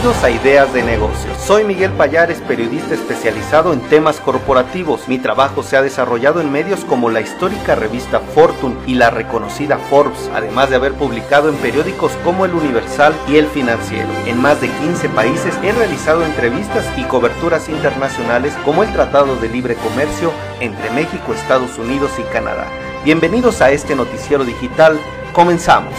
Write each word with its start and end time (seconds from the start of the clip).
Bienvenidos 0.00 0.24
a 0.24 0.30
Ideas 0.30 0.72
de 0.72 0.82
Negocios. 0.82 1.36
Soy 1.44 1.64
Miguel 1.64 1.92
Payares, 1.92 2.40
periodista 2.40 2.94
especializado 2.94 3.74
en 3.74 3.82
temas 3.90 4.18
corporativos. 4.18 5.06
Mi 5.08 5.18
trabajo 5.18 5.62
se 5.62 5.76
ha 5.76 5.82
desarrollado 5.82 6.40
en 6.40 6.50
medios 6.50 6.86
como 6.86 7.10
la 7.10 7.20
histórica 7.20 7.74
revista 7.74 8.18
Fortune 8.18 8.76
y 8.86 8.94
la 8.94 9.10
reconocida 9.10 9.76
Forbes, 9.76 10.30
además 10.32 10.70
de 10.70 10.76
haber 10.76 10.94
publicado 10.94 11.50
en 11.50 11.56
periódicos 11.56 12.12
como 12.24 12.46
El 12.46 12.54
Universal 12.54 13.12
y 13.28 13.36
El 13.36 13.46
Financiero. 13.46 14.08
En 14.24 14.40
más 14.40 14.62
de 14.62 14.70
15 14.70 15.10
países 15.10 15.54
he 15.62 15.70
realizado 15.70 16.24
entrevistas 16.24 16.86
y 16.96 17.02
coberturas 17.02 17.68
internacionales 17.68 18.54
como 18.64 18.82
el 18.82 18.90
Tratado 18.94 19.36
de 19.36 19.50
Libre 19.50 19.74
Comercio 19.74 20.32
entre 20.60 20.88
México, 20.92 21.34
Estados 21.34 21.76
Unidos 21.76 22.12
y 22.18 22.22
Canadá. 22.32 22.66
Bienvenidos 23.04 23.60
a 23.60 23.70
este 23.70 23.94
noticiero 23.94 24.46
digital. 24.46 24.98
Comenzamos. 25.34 25.92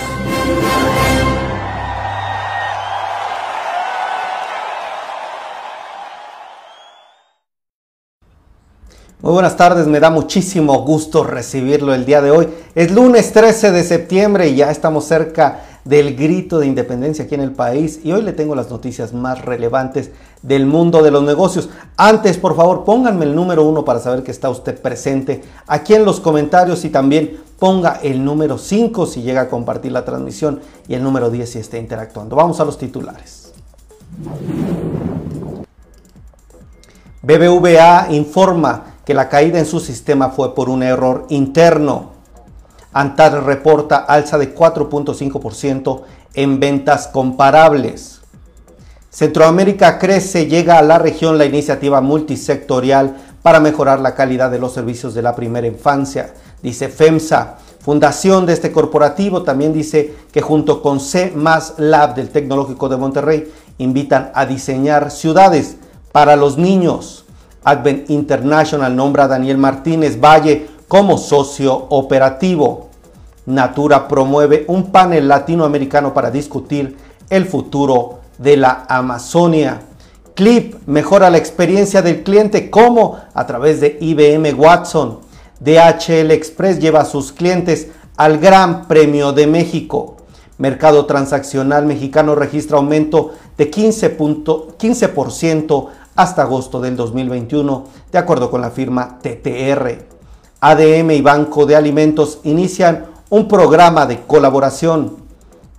Muy 9.21 9.33
buenas 9.33 9.55
tardes, 9.55 9.85
me 9.85 9.99
da 9.99 10.09
muchísimo 10.09 10.83
gusto 10.83 11.23
recibirlo 11.23 11.93
el 11.93 12.05
día 12.05 12.23
de 12.23 12.31
hoy. 12.31 12.47
Es 12.73 12.89
lunes 12.89 13.31
13 13.33 13.71
de 13.71 13.83
septiembre 13.83 14.49
y 14.49 14.55
ya 14.55 14.71
estamos 14.71 15.05
cerca 15.05 15.61
del 15.85 16.15
grito 16.15 16.57
de 16.57 16.65
independencia 16.65 17.25
aquí 17.25 17.35
en 17.35 17.41
el 17.41 17.51
país 17.51 17.99
y 18.03 18.13
hoy 18.13 18.23
le 18.23 18.33
tengo 18.33 18.55
las 18.55 18.71
noticias 18.71 19.13
más 19.13 19.45
relevantes 19.45 20.09
del 20.41 20.65
mundo 20.65 21.03
de 21.03 21.11
los 21.11 21.21
negocios. 21.21 21.69
Antes, 21.97 22.39
por 22.39 22.55
favor, 22.55 22.83
pónganme 22.83 23.25
el 23.25 23.35
número 23.35 23.63
uno 23.63 23.85
para 23.85 23.99
saber 23.99 24.23
que 24.23 24.31
está 24.31 24.49
usted 24.49 24.81
presente 24.81 25.43
aquí 25.67 25.93
en 25.93 26.03
los 26.03 26.19
comentarios 26.19 26.83
y 26.83 26.89
también 26.89 27.41
ponga 27.59 27.99
el 28.01 28.25
número 28.25 28.57
5 28.57 29.05
si 29.05 29.21
llega 29.21 29.41
a 29.41 29.49
compartir 29.49 29.91
la 29.91 30.03
transmisión 30.03 30.61
y 30.87 30.95
el 30.95 31.03
número 31.03 31.29
10 31.29 31.47
si 31.47 31.59
está 31.59 31.77
interactuando. 31.77 32.35
Vamos 32.35 32.59
a 32.59 32.65
los 32.65 32.79
titulares. 32.79 33.53
BBVA 37.21 38.07
informa 38.09 38.90
que 39.05 39.13
la 39.13 39.29
caída 39.29 39.59
en 39.59 39.65
su 39.65 39.79
sistema 39.79 40.29
fue 40.29 40.53
por 40.55 40.69
un 40.69 40.83
error 40.83 41.25
interno. 41.29 42.11
Antar 42.93 43.43
reporta 43.43 43.97
alza 43.97 44.37
de 44.37 44.53
4.5% 44.53 46.01
en 46.33 46.59
ventas 46.59 47.07
comparables. 47.07 48.21
Centroamérica 49.09 49.99
crece, 49.99 50.47
llega 50.47 50.77
a 50.77 50.81
la 50.81 50.97
región 50.97 51.37
la 51.37 51.45
iniciativa 51.45 51.99
multisectorial 51.99 53.17
para 53.41 53.59
mejorar 53.59 53.99
la 53.99 54.15
calidad 54.15 54.51
de 54.51 54.59
los 54.59 54.73
servicios 54.73 55.13
de 55.13 55.21
la 55.21 55.35
primera 55.35 55.67
infancia, 55.67 56.33
dice 56.61 56.87
FEMSA. 56.87 57.57
Fundación 57.81 58.45
de 58.45 58.53
este 58.53 58.71
corporativo 58.71 59.41
también 59.41 59.73
dice 59.73 60.13
que 60.31 60.41
junto 60.41 60.81
con 60.81 60.99
C 60.99 61.33
Lab 61.77 62.13
del 62.15 62.29
Tecnológico 62.29 62.87
de 62.87 62.97
Monterrey 62.97 63.51
invitan 63.79 64.31
a 64.35 64.45
diseñar 64.45 65.09
ciudades 65.09 65.77
para 66.11 66.35
los 66.35 66.57
niños. 66.57 67.25
Advent 67.63 68.09
International 68.09 68.95
nombra 68.95 69.25
a 69.25 69.27
Daniel 69.27 69.57
Martínez 69.57 70.19
Valle 70.19 70.67
como 70.87 71.17
socio 71.17 71.73
operativo. 71.89 72.89
Natura 73.45 74.07
promueve 74.07 74.65
un 74.67 74.91
panel 74.91 75.27
latinoamericano 75.27 76.13
para 76.13 76.31
discutir 76.31 76.97
el 77.29 77.45
futuro 77.45 78.19
de 78.37 78.57
la 78.57 78.85
Amazonia. 78.89 79.81
Clip 80.33 80.75
mejora 80.87 81.29
la 81.29 81.37
experiencia 81.37 82.01
del 82.01 82.23
cliente 82.23 82.69
como 82.69 83.17
a 83.33 83.45
través 83.45 83.79
de 83.79 83.97
IBM 83.99 84.59
Watson. 84.59 85.19
DHL 85.59 86.31
Express 86.31 86.79
lleva 86.79 87.01
a 87.01 87.05
sus 87.05 87.31
clientes 87.31 87.89
al 88.17 88.39
Gran 88.39 88.87
Premio 88.87 89.33
de 89.33 89.45
México. 89.47 90.17
Mercado 90.57 91.05
transaccional 91.05 91.85
mexicano 91.85 92.35
registra 92.35 92.77
aumento 92.77 93.33
de 93.57 93.71
15%, 93.71 94.77
15 94.77 95.09
hasta 96.21 96.43
agosto 96.43 96.79
del 96.79 96.95
2021, 96.95 97.85
de 98.11 98.17
acuerdo 98.17 98.51
con 98.51 98.61
la 98.61 98.69
firma 98.69 99.19
TTR. 99.21 100.05
ADM 100.59 101.11
y 101.11 101.21
Banco 101.21 101.65
de 101.65 101.75
Alimentos 101.75 102.39
inician 102.43 103.07
un 103.29 103.47
programa 103.47 104.05
de 104.05 104.21
colaboración. 104.21 105.17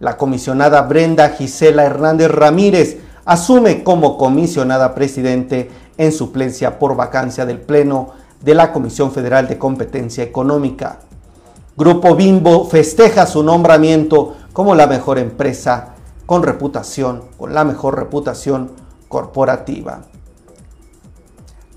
La 0.01 0.17
comisionada 0.17 0.83
Brenda 0.83 1.29
Gisela 1.31 1.85
Hernández 1.85 2.31
Ramírez 2.31 2.99
asume 3.25 3.85
como 3.85 4.19
comisionada 4.19 4.95
presidente 4.95 5.71
en 5.97 6.11
suplencia 6.11 6.79
por 6.79 6.97
vacancia 6.97 7.47
del 7.47 7.61
Pleno 7.61 8.11
de 8.41 8.55
la 8.55 8.73
Comisión 8.73 9.13
Federal 9.13 9.47
de 9.47 9.59
Competencia 9.59 10.25
Económica. 10.25 10.99
Grupo 11.77 12.17
Bimbo 12.17 12.65
festeja 12.65 13.27
su 13.27 13.45
nombramiento 13.45 14.35
como 14.53 14.75
la 14.75 14.89
mejor 14.89 15.19
empresa 15.19 15.95
con 16.27 16.43
reputación, 16.43 17.23
con 17.39 17.55
la 17.55 17.65
mejor 17.65 17.97
reputación 17.97 18.73
corporativa. 19.09 20.01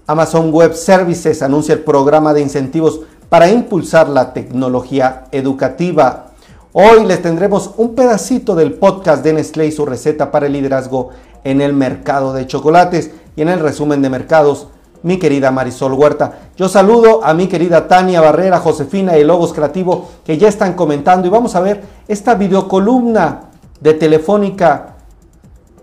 Amazon 0.08 0.52
Web 0.54 0.76
Services 0.76 1.42
anuncia 1.42 1.74
el 1.74 1.80
programa 1.80 2.34
de 2.34 2.42
incentivos 2.42 3.02
para 3.28 3.50
impulsar 3.50 4.08
la 4.08 4.34
tecnología 4.34 5.26
educativa. 5.32 6.28
Hoy 6.74 7.06
les 7.06 7.24
tendremos 7.24 7.72
un 7.78 7.96
pedacito 7.96 8.54
del 8.54 8.74
podcast 8.74 9.24
de 9.24 9.34
Nestlé 9.34 9.66
y 9.68 9.72
su 9.72 9.84
receta 9.84 10.30
para 10.30 10.46
el 10.46 10.54
liderazgo 10.54 11.10
en 11.44 11.60
el 11.60 11.74
mercado 11.74 12.34
de 12.34 12.46
chocolates 12.46 13.12
y 13.36 13.42
en 13.42 13.50
el 13.50 13.60
resumen 13.60 14.04
de 14.04 14.12
mercados 14.12 14.68
mi 15.02 15.18
querida 15.18 15.50
Marisol 15.50 15.94
Huerta. 15.94 16.50
Yo 16.56 16.70
saludo 16.70 17.24
a 17.24 17.34
mi 17.34 17.48
querida 17.48 17.88
Tania 17.88 18.22
Barrera, 18.22 18.60
Josefina 18.60 19.18
y 19.18 19.24
Logos 19.24 19.54
Creativo 19.54 20.10
que 20.24 20.38
ya 20.38 20.48
están 20.48 20.74
comentando 20.74 21.28
y 21.28 21.32
vamos 21.32 21.56
a 21.56 21.62
ver 21.62 21.84
esta 22.08 22.36
videocolumna 22.36 23.50
de 23.80 23.94
Telefónica 23.96 24.98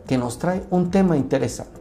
que 0.07 0.17
nos 0.17 0.39
trae 0.39 0.63
un 0.71 0.91
tema 0.93 1.17
interesante. 1.17 1.81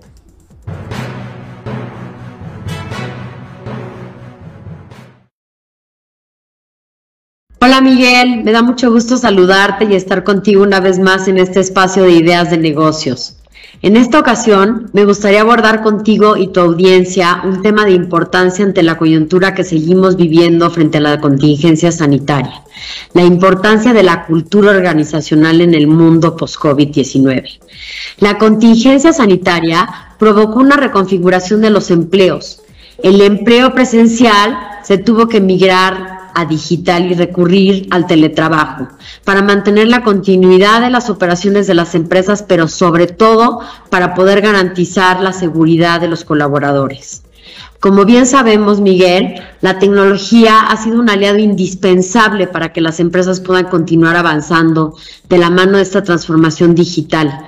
Hola 7.63 7.79
Miguel, 7.79 8.43
me 8.43 8.53
da 8.53 8.63
mucho 8.63 8.91
gusto 8.91 9.17
saludarte 9.17 9.85
y 9.85 9.93
estar 9.93 10.23
contigo 10.23 10.63
una 10.63 10.79
vez 10.79 10.97
más 10.97 11.27
en 11.27 11.37
este 11.37 11.59
espacio 11.59 12.01
de 12.01 12.13
ideas 12.13 12.49
de 12.49 12.57
negocios. 12.57 13.35
En 13.83 13.97
esta 13.97 14.17
ocasión 14.17 14.89
me 14.93 15.05
gustaría 15.05 15.41
abordar 15.41 15.83
contigo 15.83 16.37
y 16.37 16.47
tu 16.47 16.59
audiencia 16.59 17.43
un 17.43 17.61
tema 17.61 17.85
de 17.85 17.91
importancia 17.91 18.65
ante 18.65 18.81
la 18.81 18.97
coyuntura 18.97 19.53
que 19.53 19.63
seguimos 19.63 20.15
viviendo 20.15 20.71
frente 20.71 20.97
a 20.97 21.01
la 21.01 21.21
contingencia 21.21 21.91
sanitaria, 21.91 22.63
la 23.13 23.21
importancia 23.21 23.93
de 23.93 24.01
la 24.01 24.25
cultura 24.25 24.71
organizacional 24.71 25.61
en 25.61 25.75
el 25.75 25.85
mundo 25.85 26.35
post-COVID-19. 26.35 27.59
La 28.17 28.39
contingencia 28.39 29.13
sanitaria 29.13 29.87
provocó 30.17 30.61
una 30.61 30.77
reconfiguración 30.77 31.61
de 31.61 31.69
los 31.69 31.91
empleos. 31.91 32.63
El 33.03 33.21
empleo 33.21 33.75
presencial 33.75 34.57
se 34.83 34.97
tuvo 34.97 35.27
que 35.27 35.41
migrar 35.41 36.20
a 36.35 36.45
digital 36.45 37.11
y 37.11 37.15
recurrir 37.15 37.87
al 37.91 38.07
teletrabajo 38.07 38.87
para 39.23 39.41
mantener 39.41 39.87
la 39.87 40.03
continuidad 40.03 40.81
de 40.81 40.89
las 40.89 41.09
operaciones 41.09 41.67
de 41.67 41.73
las 41.73 41.95
empresas, 41.95 42.43
pero 42.43 42.67
sobre 42.67 43.07
todo 43.07 43.59
para 43.89 44.13
poder 44.13 44.41
garantizar 44.41 45.21
la 45.21 45.33
seguridad 45.33 46.01
de 46.01 46.07
los 46.07 46.23
colaboradores. 46.23 47.23
Como 47.81 48.05
bien 48.05 48.27
sabemos, 48.27 48.79
Miguel, 48.79 49.41
la 49.61 49.79
tecnología 49.79 50.59
ha 50.59 50.77
sido 50.77 50.99
un 50.99 51.09
aliado 51.09 51.39
indispensable 51.39 52.45
para 52.45 52.71
que 52.73 52.79
las 52.79 52.99
empresas 52.99 53.39
puedan 53.39 53.69
continuar 53.69 54.15
avanzando 54.15 54.95
de 55.27 55.39
la 55.39 55.49
mano 55.49 55.77
de 55.77 55.83
esta 55.83 56.03
transformación 56.03 56.75
digital. 56.75 57.43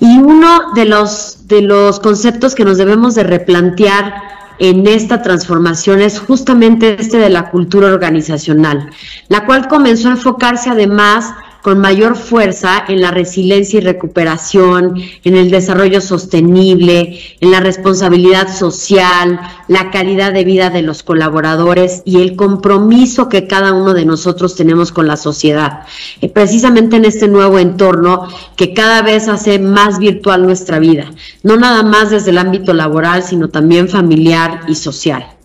Y 0.00 0.18
uno 0.18 0.72
de 0.74 0.86
los, 0.86 1.46
de 1.46 1.62
los 1.62 2.00
conceptos 2.00 2.56
que 2.56 2.64
nos 2.64 2.78
debemos 2.78 3.14
de 3.14 3.22
replantear 3.22 4.35
en 4.58 4.86
esta 4.86 5.22
transformación 5.22 6.00
es 6.00 6.18
justamente 6.18 6.96
este 6.98 7.18
de 7.18 7.30
la 7.30 7.50
cultura 7.50 7.88
organizacional, 7.88 8.90
la 9.28 9.44
cual 9.46 9.68
comenzó 9.68 10.08
a 10.08 10.12
enfocarse 10.12 10.70
además 10.70 11.34
con 11.66 11.80
mayor 11.80 12.14
fuerza 12.14 12.84
en 12.86 13.00
la 13.00 13.10
resiliencia 13.10 13.78
y 13.78 13.82
recuperación, 13.82 15.02
en 15.24 15.34
el 15.34 15.50
desarrollo 15.50 16.00
sostenible, 16.00 17.18
en 17.40 17.50
la 17.50 17.58
responsabilidad 17.58 18.56
social, 18.56 19.40
la 19.66 19.90
calidad 19.90 20.32
de 20.32 20.44
vida 20.44 20.70
de 20.70 20.82
los 20.82 21.02
colaboradores 21.02 22.02
y 22.04 22.20
el 22.20 22.36
compromiso 22.36 23.28
que 23.28 23.48
cada 23.48 23.72
uno 23.72 23.94
de 23.94 24.04
nosotros 24.04 24.54
tenemos 24.54 24.92
con 24.92 25.08
la 25.08 25.16
sociedad. 25.16 25.80
Eh, 26.20 26.28
precisamente 26.28 26.94
en 26.94 27.04
este 27.04 27.26
nuevo 27.26 27.58
entorno 27.58 28.28
que 28.54 28.72
cada 28.72 29.02
vez 29.02 29.26
hace 29.26 29.58
más 29.58 29.98
virtual 29.98 30.44
nuestra 30.44 30.78
vida, 30.78 31.10
no 31.42 31.56
nada 31.56 31.82
más 31.82 32.10
desde 32.10 32.30
el 32.30 32.38
ámbito 32.38 32.74
laboral, 32.74 33.24
sino 33.24 33.48
también 33.48 33.88
familiar 33.88 34.60
y 34.68 34.76
social. 34.76 35.35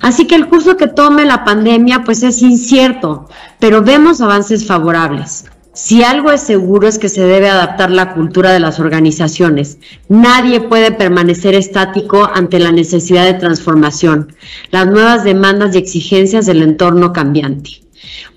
Así 0.00 0.26
que 0.26 0.34
el 0.34 0.48
curso 0.48 0.76
que 0.76 0.86
tome 0.86 1.24
la 1.24 1.44
pandemia 1.44 2.02
pues 2.04 2.22
es 2.22 2.42
incierto, 2.42 3.28
pero 3.58 3.82
vemos 3.82 4.20
avances 4.20 4.66
favorables. 4.66 5.46
Si 5.76 6.02
algo 6.02 6.32
es 6.32 6.40
seguro 6.40 6.88
es 6.88 6.98
que 6.98 7.10
se 7.10 7.22
debe 7.22 7.50
adaptar 7.50 7.90
la 7.90 8.14
cultura 8.14 8.50
de 8.50 8.60
las 8.60 8.80
organizaciones. 8.80 9.76
Nadie 10.08 10.60
puede 10.60 10.90
permanecer 10.90 11.54
estático 11.54 12.30
ante 12.32 12.58
la 12.58 12.72
necesidad 12.72 13.26
de 13.26 13.34
transformación, 13.34 14.34
las 14.70 14.86
nuevas 14.86 15.22
demandas 15.22 15.74
y 15.74 15.78
exigencias 15.78 16.46
del 16.46 16.62
entorno 16.62 17.12
cambiante. 17.12 17.82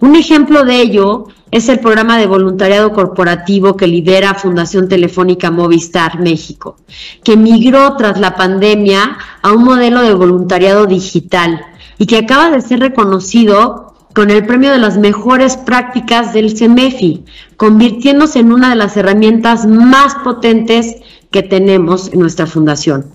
Un 0.01 0.17
ejemplo 0.17 0.65
de 0.65 0.81
ello 0.81 1.27
es 1.51 1.67
el 1.67 1.79
programa 1.79 2.17
de 2.17 2.27
voluntariado 2.27 2.93
corporativo 2.93 3.75
que 3.75 3.87
lidera 3.87 4.35
Fundación 4.35 4.87
Telefónica 4.87 5.49
Movistar 5.49 6.19
México, 6.19 6.75
que 7.23 7.37
migró 7.37 7.95
tras 7.95 8.19
la 8.19 8.35
pandemia 8.35 9.17
a 9.41 9.51
un 9.51 9.63
modelo 9.63 10.01
de 10.01 10.13
voluntariado 10.13 10.85
digital 10.85 11.61
y 11.97 12.05
que 12.05 12.17
acaba 12.17 12.51
de 12.51 12.61
ser 12.61 12.79
reconocido 12.79 13.93
con 14.13 14.29
el 14.29 14.45
premio 14.45 14.71
de 14.71 14.79
las 14.79 14.97
mejores 14.97 15.57
prácticas 15.57 16.33
del 16.33 16.55
CEMEFI, 16.55 17.25
convirtiéndose 17.57 18.39
en 18.39 18.51
una 18.51 18.69
de 18.69 18.75
las 18.75 18.97
herramientas 18.97 19.65
más 19.65 20.15
potentes 20.23 20.97
que 21.31 21.43
tenemos 21.43 22.11
en 22.11 22.19
nuestra 22.19 22.45
fundación, 22.45 23.05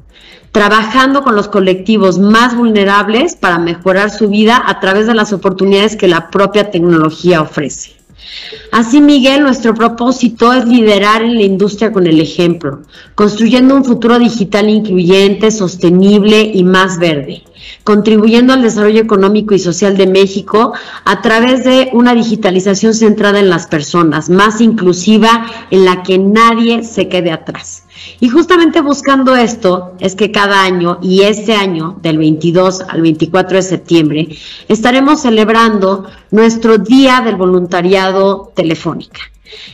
trabajando 0.53 1.23
con 1.23 1.35
los 1.35 1.49
colectivos 1.49 2.19
más 2.19 2.57
vulnerables 2.57 3.35
para 3.37 3.59
mejorar 3.59 4.11
su 4.11 4.29
vida 4.29 4.63
a 4.65 4.81
través 4.81 5.07
de 5.07 5.15
las 5.15 5.33
oportunidades 5.33 5.97
que 5.97 6.09
la 6.09 6.31
propia 6.31 6.71
tecnología 6.71 7.43
ofrece. 7.43 7.94
Así, 8.73 9.01
Miguel, 9.01 9.43
nuestro 9.43 9.75
propósito 9.75 10.53
es 10.53 10.67
liderar 10.67 11.23
en 11.23 11.35
la 11.35 11.43
industria 11.43 11.93
con 11.93 12.07
el 12.07 12.21
ejemplo, 12.21 12.83
construyendo 13.15 13.75
un 13.75 13.85
futuro 13.85 14.19
digital 14.19 14.69
incluyente, 14.69 15.51
sostenible 15.51 16.43
y 16.43 16.65
más 16.65 16.99
verde, 16.99 17.43
contribuyendo 17.85 18.53
al 18.53 18.63
desarrollo 18.63 19.01
económico 19.01 19.55
y 19.55 19.59
social 19.59 19.97
de 19.97 20.07
México 20.07 20.73
a 21.05 21.23
través 21.23 21.65
de 21.65 21.91
una 21.93 22.15
digitalización 22.15 22.95
centrada 22.95 23.39
en 23.39 23.51
las 23.51 23.67
personas, 23.67 24.31
más 24.31 24.61
inclusiva, 24.61 25.47
en 25.71 25.85
la 25.85 26.03
que 26.03 26.19
nadie 26.19 26.85
se 26.85 27.09
quede 27.09 27.33
atrás. 27.33 27.85
Y 28.21 28.29
justamente 28.29 28.81
buscando 28.81 29.37
esto 29.37 29.95
es 30.01 30.15
que 30.15 30.31
cada 30.31 30.63
año, 30.63 30.99
y 31.01 31.23
este 31.23 31.55
año, 31.55 31.99
del 32.03 32.19
22 32.19 32.83
al 32.89 33.03
24 33.03 33.57
de 33.57 33.63
septiembre, 33.63 34.29
estaremos 34.69 35.23
celebrando 35.23 36.07
nuestro 36.31 36.79
Día 36.79 37.23
del 37.25 37.37
Voluntariado 37.37 38.53
Telefónica. 38.55 39.21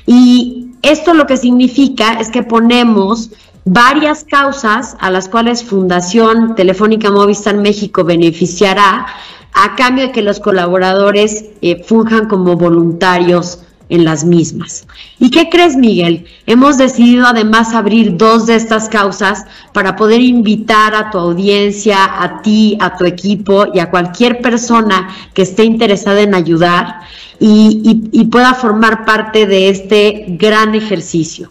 Y 0.07 0.69
esto 0.83 1.15
lo 1.15 1.27
que 1.27 1.37
significa 1.37 2.21
es 2.21 2.31
que 2.31 2.43
ponemos 2.43 3.31
varias 3.65 4.25
causas 4.25 4.97
a 5.01 5.11
las 5.11 5.29
cuales 5.29 5.65
Fundación 5.65 6.55
Telefónica 6.55 7.11
Movistar 7.11 7.57
México 7.57 8.05
beneficiará 8.05 9.07
a 9.53 9.77
cambio 9.77 10.07
de 10.07 10.13
que 10.13 10.23
los 10.23 10.41
colaboradores 10.41 11.45
eh, 11.61 11.83
funjan 11.85 12.29
como 12.29 12.57
voluntarios 12.57 13.61
en 13.91 14.05
las 14.05 14.25
mismas. 14.25 14.87
¿Y 15.19 15.31
qué 15.31 15.51
crees, 15.51 15.77
Miguel? 15.77 16.25
Hemos 16.47 16.79
decidido 16.79 17.27
además 17.27 17.75
abrir 17.75 18.17
dos 18.17 18.47
de 18.47 18.55
estas 18.55 18.89
causas 18.89 19.45
para 19.73 19.97
poder 19.97 20.21
invitar 20.21 20.95
a 20.95 21.11
tu 21.11 21.19
audiencia, 21.19 22.23
a 22.23 22.41
ti, 22.41 22.79
a 22.81 22.97
tu 22.97 23.05
equipo 23.05 23.67
y 23.75 23.81
a 23.81 23.91
cualquier 23.91 24.41
persona 24.41 25.09
que 25.35 25.43
esté 25.43 25.65
interesada 25.65 26.21
en 26.21 26.35
ayudar 26.35 27.01
y, 27.41 28.29
pueda 28.31 28.55
formar 28.55 29.05
parte 29.05 29.47
de 29.47 29.71
este 29.71 30.25
gran 30.29 30.75
ejercicio. 30.75 31.51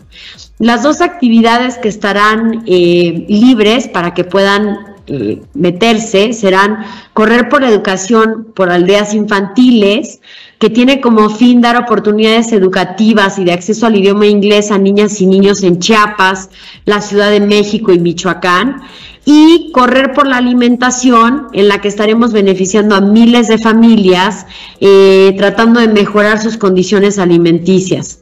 Las 0.59 0.83
dos 0.83 0.99
actividades 0.99 1.77
que 1.77 1.87
estarán 1.87 2.63
eh, 2.67 3.25
libres 3.29 3.87
para 3.87 4.13
que 4.13 4.25
puedan 4.25 4.77
eh, 5.07 5.41
meterse 5.53 6.33
serán 6.33 6.85
correr 7.13 7.47
por 7.47 7.63
educación 7.63 8.47
por 8.53 8.69
aldeas 8.69 9.13
infantiles, 9.13 10.19
que 10.59 10.69
tiene 10.69 10.99
como 10.99 11.29
fin 11.29 11.61
dar 11.61 11.77
oportunidades 11.77 12.51
educativas 12.51 13.39
y 13.39 13.45
de 13.45 13.53
acceso 13.53 13.87
al 13.87 13.95
idioma 13.95 14.27
inglés 14.27 14.69
a 14.69 14.77
niñas 14.77 15.21
y 15.21 15.27
niños 15.27 15.63
en 15.63 15.79
Chiapas, 15.79 16.49
la 16.83 16.99
Ciudad 16.99 17.31
de 17.31 17.39
México 17.39 17.93
y 17.93 17.99
Michoacán, 17.99 18.81
y 19.23 19.71
correr 19.71 20.11
por 20.13 20.27
la 20.27 20.37
alimentación, 20.37 21.47
en 21.53 21.69
la 21.69 21.79
que 21.79 21.87
estaremos 21.87 22.33
beneficiando 22.33 22.95
a 22.95 23.01
miles 23.01 23.47
de 23.47 23.57
familias, 23.57 24.45
eh, 24.81 25.33
tratando 25.37 25.79
de 25.79 25.87
mejorar 25.87 26.41
sus 26.41 26.57
condiciones 26.57 27.17
alimenticias. 27.17 28.19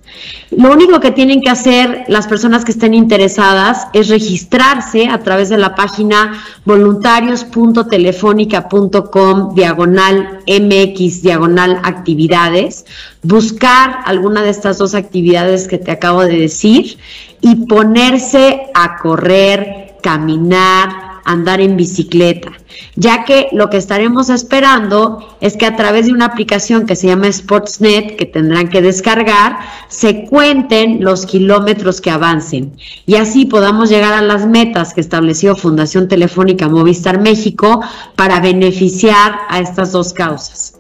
Lo 0.52 0.72
único 0.72 1.00
que 1.00 1.10
tienen 1.12 1.42
que 1.42 1.50
hacer 1.50 2.06
las 2.08 2.28
personas 2.28 2.64
que 2.66 2.72
estén 2.72 2.94
interesadas 2.94 3.88
es 3.94 4.08
registrarse 4.08 5.08
a 5.08 5.18
través 5.20 5.50
de 5.50 5.58
la 5.58 5.76
página 5.76 6.42
voluntarios.telefónica.com 6.66 9.56
diagonal 9.56 10.40
mx 10.48 11.22
diagonal 11.22 11.80
actividades, 11.84 12.86
buscar 13.24 14.00
alguna 14.06 14.42
de 14.42 14.50
estas 14.50 14.78
dos 14.78 14.96
actividades 14.96 15.68
que 15.68 15.78
te 15.78 15.92
acabo 15.92 16.22
de 16.22 16.40
decir 16.40 16.98
y 17.42 17.68
ponerse 17.68 18.62
a 18.74 18.98
correr, 18.98 19.96
caminar, 20.02 21.07
andar 21.28 21.62
en 21.62 21.78
bicicleta, 21.78 22.52
ya 22.96 23.26
que 23.26 23.50
lo 23.52 23.70
que 23.70 23.78
estaremos 23.78 24.30
esperando 24.30 25.38
es 25.42 25.58
que 25.58 25.66
a 25.66 25.76
través 25.76 26.06
de 26.08 26.14
una 26.14 26.26
aplicación 26.26 26.86
que 26.86 26.96
se 26.96 27.08
llama 27.08 27.28
Sportsnet, 27.28 28.16
que 28.16 28.26
tendrán 28.26 28.70
que 28.70 28.82
descargar, 28.82 29.60
se 29.90 30.26
cuenten 30.26 31.04
los 31.04 31.26
kilómetros 31.26 32.02
que 32.02 32.10
avancen 32.10 32.74
y 33.06 33.16
así 33.16 33.46
podamos 33.46 33.90
llegar 33.90 34.14
a 34.14 34.22
las 34.22 34.48
metas 34.48 34.94
que 34.94 35.02
estableció 35.02 35.56
Fundación 35.56 36.08
Telefónica 36.08 36.70
Movistar 36.70 37.20
México 37.20 37.82
para 38.16 38.40
beneficiar 38.40 39.40
a 39.50 39.60
estas 39.60 39.92
dos 39.92 40.14
causas. 40.14 40.76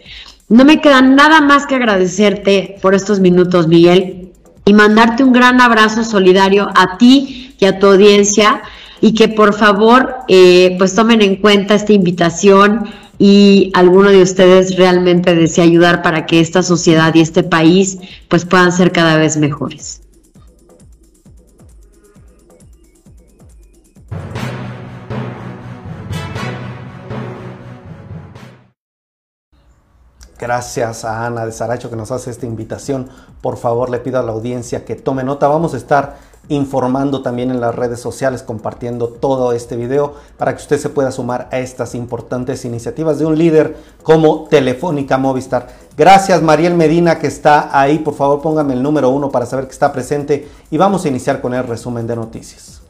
No 0.47 0.63
me 0.63 0.79
queda 0.79 1.01
nada 1.01 1.41
más 1.41 1.65
que 1.67 1.75
agradecerte 1.75 2.77
por 2.81 2.95
estos 2.95 3.19
minutos, 3.19 3.67
Miguel, 3.67 4.31
y 4.63 4.73
mandarte 4.73 5.25
un 5.25 5.33
gran 5.33 5.59
abrazo 5.59 6.05
solidario 6.05 6.69
a 6.73 6.97
ti 6.97 7.53
y 7.59 7.65
a 7.65 7.79
tu 7.79 7.87
audiencia 7.87 8.61
y 9.01 9.13
que 9.13 9.27
por 9.29 9.53
favor 9.53 10.15
eh, 10.27 10.75
pues 10.77 10.95
tomen 10.95 11.21
en 11.21 11.37
cuenta 11.37 11.75
esta 11.75 11.93
invitación 11.93 12.85
y 13.19 13.71
alguno 13.73 14.09
de 14.09 14.21
ustedes 14.21 14.75
realmente 14.77 15.33
desea 15.35 15.63
ayudar 15.63 16.01
para 16.01 16.25
que 16.25 16.39
esta 16.39 16.63
sociedad 16.63 17.13
y 17.15 17.21
este 17.21 17.43
país 17.43 17.97
pues 18.27 18.45
puedan 18.45 18.71
ser 18.71 18.91
cada 18.91 19.17
vez 19.17 19.37
mejores. 19.37 20.01
Gracias 30.39 31.03
a 31.03 31.25
Ana 31.25 31.47
de 31.47 31.51
Saracho 31.51 31.89
que 31.89 31.95
nos 31.95 32.11
hace 32.11 32.29
esta 32.29 32.45
invitación. 32.45 33.09
Por 33.41 33.57
favor, 33.57 33.89
le 33.89 33.99
pido 33.99 34.19
a 34.19 34.23
la 34.23 34.33
audiencia 34.33 34.85
que 34.85 34.95
tome 34.95 35.23
nota. 35.23 35.47
Vamos 35.47 35.73
a 35.73 35.77
estar 35.77 36.17
informando 36.49 37.21
también 37.21 37.51
en 37.51 37.59
las 37.59 37.75
redes 37.75 37.99
sociales, 37.99 38.43
compartiendo 38.43 39.07
todo 39.07 39.51
este 39.51 39.75
video 39.75 40.13
para 40.37 40.55
que 40.55 40.61
usted 40.61 40.79
se 40.79 40.89
pueda 40.89 41.11
sumar 41.11 41.49
a 41.51 41.59
estas 41.59 41.95
importantes 41.95 42.65
iniciativas 42.65 43.19
de 43.19 43.25
un 43.25 43.37
líder 43.37 43.77
como 44.03 44.45
Telefónica 44.45 45.17
Movistar. 45.17 45.67
Gracias 45.97 46.41
Mariel 46.41 46.75
Medina 46.75 47.19
que 47.19 47.27
está 47.27 47.69
ahí, 47.77 47.99
por 47.99 48.13
favor 48.13 48.41
póngame 48.41 48.73
el 48.73 48.83
número 48.83 49.09
uno 49.09 49.29
para 49.29 49.45
saber 49.45 49.65
que 49.65 49.73
está 49.73 49.91
presente 49.91 50.47
y 50.69 50.77
vamos 50.77 51.05
a 51.05 51.07
iniciar 51.07 51.41
con 51.41 51.53
el 51.53 51.63
resumen 51.63 52.07
de 52.07 52.15
noticias. 52.15 52.81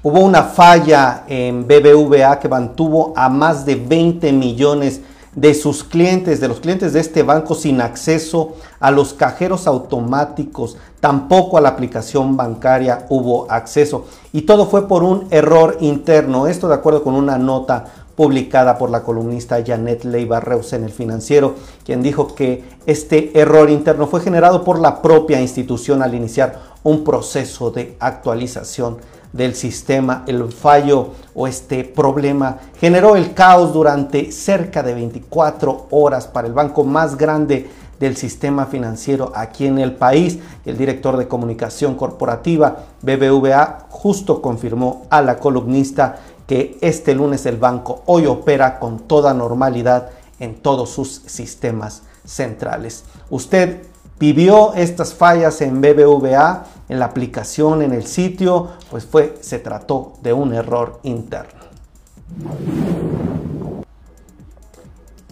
Hubo 0.00 0.20
una 0.20 0.44
falla 0.44 1.24
en 1.26 1.66
BBVA 1.66 2.38
que 2.38 2.48
mantuvo 2.48 3.12
a 3.16 3.28
más 3.28 3.66
de 3.66 3.74
20 3.74 4.32
millones 4.32 5.00
de 5.40 5.54
sus 5.54 5.84
clientes, 5.84 6.40
de 6.40 6.48
los 6.48 6.58
clientes 6.58 6.92
de 6.92 7.00
este 7.00 7.22
banco 7.22 7.54
sin 7.54 7.80
acceso 7.80 8.54
a 8.80 8.90
los 8.90 9.14
cajeros 9.14 9.68
automáticos, 9.68 10.76
tampoco 10.98 11.56
a 11.56 11.60
la 11.60 11.68
aplicación 11.68 12.36
bancaria 12.36 13.06
hubo 13.08 13.48
acceso. 13.48 14.06
Y 14.32 14.42
todo 14.42 14.66
fue 14.66 14.88
por 14.88 15.04
un 15.04 15.28
error 15.30 15.76
interno. 15.80 16.48
Esto 16.48 16.68
de 16.68 16.74
acuerdo 16.74 17.04
con 17.04 17.14
una 17.14 17.38
nota 17.38 17.84
publicada 18.16 18.78
por 18.78 18.90
la 18.90 19.04
columnista 19.04 19.62
Janet 19.64 20.02
Leiva 20.04 20.40
Reus 20.40 20.72
en 20.72 20.82
el 20.82 20.90
financiero, 20.90 21.54
quien 21.84 22.02
dijo 22.02 22.34
que 22.34 22.64
este 22.84 23.38
error 23.38 23.70
interno 23.70 24.08
fue 24.08 24.20
generado 24.20 24.64
por 24.64 24.80
la 24.80 25.00
propia 25.00 25.40
institución 25.40 26.02
al 26.02 26.16
iniciar 26.16 26.58
un 26.82 27.04
proceso 27.04 27.70
de 27.70 27.96
actualización 28.00 28.96
del 29.32 29.54
sistema, 29.54 30.24
el 30.26 30.50
fallo 30.52 31.10
o 31.34 31.46
este 31.46 31.84
problema 31.84 32.58
generó 32.80 33.16
el 33.16 33.34
caos 33.34 33.72
durante 33.72 34.32
cerca 34.32 34.82
de 34.82 34.94
24 34.94 35.88
horas 35.90 36.26
para 36.26 36.46
el 36.46 36.54
banco 36.54 36.84
más 36.84 37.16
grande 37.16 37.68
del 38.00 38.16
sistema 38.16 38.66
financiero 38.66 39.32
aquí 39.34 39.66
en 39.66 39.78
el 39.78 39.94
país. 39.94 40.38
El 40.64 40.76
director 40.76 41.16
de 41.16 41.28
comunicación 41.28 41.94
corporativa 41.94 42.84
BBVA 43.02 43.86
justo 43.90 44.40
confirmó 44.40 45.06
a 45.10 45.20
la 45.22 45.38
columnista 45.38 46.20
que 46.46 46.78
este 46.80 47.14
lunes 47.14 47.44
el 47.46 47.58
banco 47.58 48.02
hoy 48.06 48.26
opera 48.26 48.78
con 48.78 49.00
toda 49.00 49.34
normalidad 49.34 50.10
en 50.40 50.54
todos 50.54 50.90
sus 50.90 51.22
sistemas 51.26 52.02
centrales. 52.24 53.04
Usted 53.28 53.82
vivió 54.18 54.74
estas 54.74 55.14
fallas 55.14 55.60
en 55.60 55.80
BBVA, 55.80 56.64
en 56.88 56.98
la 56.98 57.06
aplicación, 57.06 57.82
en 57.82 57.92
el 57.92 58.06
sitio, 58.06 58.68
pues 58.90 59.04
fue, 59.04 59.38
se 59.40 59.58
trató 59.58 60.14
de 60.22 60.32
un 60.32 60.54
error 60.54 61.00
interno. 61.02 61.60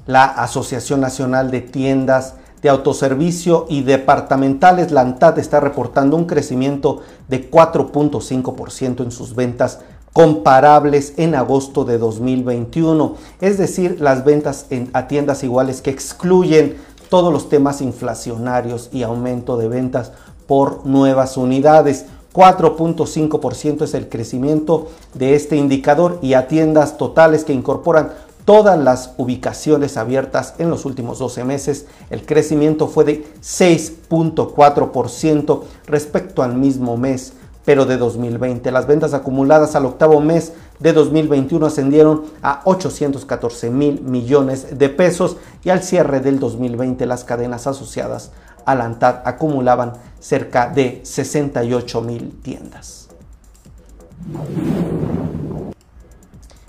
La 0.07 0.25
Asociación 0.25 1.01
Nacional 1.01 1.51
de 1.51 1.63
Tiendas 1.63 2.35
de 2.63 2.69
Autoservicio 2.69 3.67
y 3.69 3.83
Departamentales, 3.83 4.91
la 4.91 5.03
ANTAD, 5.03 5.39
está 5.39 5.61
reportando 5.61 6.17
un 6.17 6.27
crecimiento 6.27 7.03
de 7.29 7.51
4.5% 7.51 9.03
en 9.03 9.11
sus 9.11 9.35
ventas 9.35 9.81
comparables 10.13 11.13
en 11.19 11.35
agosto 11.35 11.85
de 11.85 11.99
2021, 11.99 13.17
es 13.41 13.59
decir, 13.59 14.01
las 14.01 14.25
ventas 14.25 14.65
en, 14.71 14.89
a 14.95 15.09
tiendas 15.09 15.45
iguales 15.45 15.83
que 15.83 15.91
excluyen 15.91 16.79
todos 17.09 17.33
los 17.33 17.49
temas 17.49 17.81
inflacionarios 17.81 18.89
y 18.93 19.03
aumento 19.03 19.57
de 19.57 19.69
ventas 19.69 20.13
por 20.47 20.87
nuevas 20.87 21.37
unidades. 21.37 22.07
4.5% 22.33 23.83
es 23.83 23.95
el 23.95 24.09
crecimiento 24.09 24.89
de 25.15 25.35
este 25.35 25.57
indicador 25.57 26.19
y 26.21 26.35
a 26.35 26.49
tiendas 26.49 26.99
totales 26.99 27.45
que 27.45 27.55
incorporan 27.55 28.11
todas 28.47 28.79
las 28.79 29.13
ubicaciones 29.19 29.97
abiertas 29.97 30.55
en 30.59 30.71
los 30.71 30.85
últimos 30.85 31.19
12 31.19 31.43
meses, 31.45 31.87
el 32.11 32.25
crecimiento 32.25 32.87
fue 32.87 33.03
de 33.05 33.27
6.4% 33.43 35.63
respecto 35.87 36.45
al 36.45 36.55
mismo 36.55 36.97
mes 36.97 37.33
pero 37.67 37.85
de 37.85 37.99
2020. 37.99 38.71
Las 38.71 38.87
ventas 38.87 39.13
acumuladas 39.13 39.75
al 39.75 39.85
octavo 39.85 40.21
mes 40.21 40.55
de 40.79 40.95
2021 40.95 41.67
ascendieron 41.67 42.25
a 42.41 42.63
814 42.65 43.71
mil 43.71 44.01
millones 44.01 44.79
de 44.79 44.89
pesos 44.89 45.37
y 45.65 45.71
al 45.71 45.83
cierre 45.83 46.21
del 46.21 46.39
2020 46.39 47.05
las 47.05 47.25
cadenas 47.25 47.67
asociadas 47.67 48.31
a 48.65 48.75
la 48.77 48.85
ANTAD 48.85 49.23
acumulaban 49.25 49.95
cerca 50.21 50.69
de 50.69 51.01
68 51.03 52.01
mil 52.03 52.41
tiendas. 52.41 53.09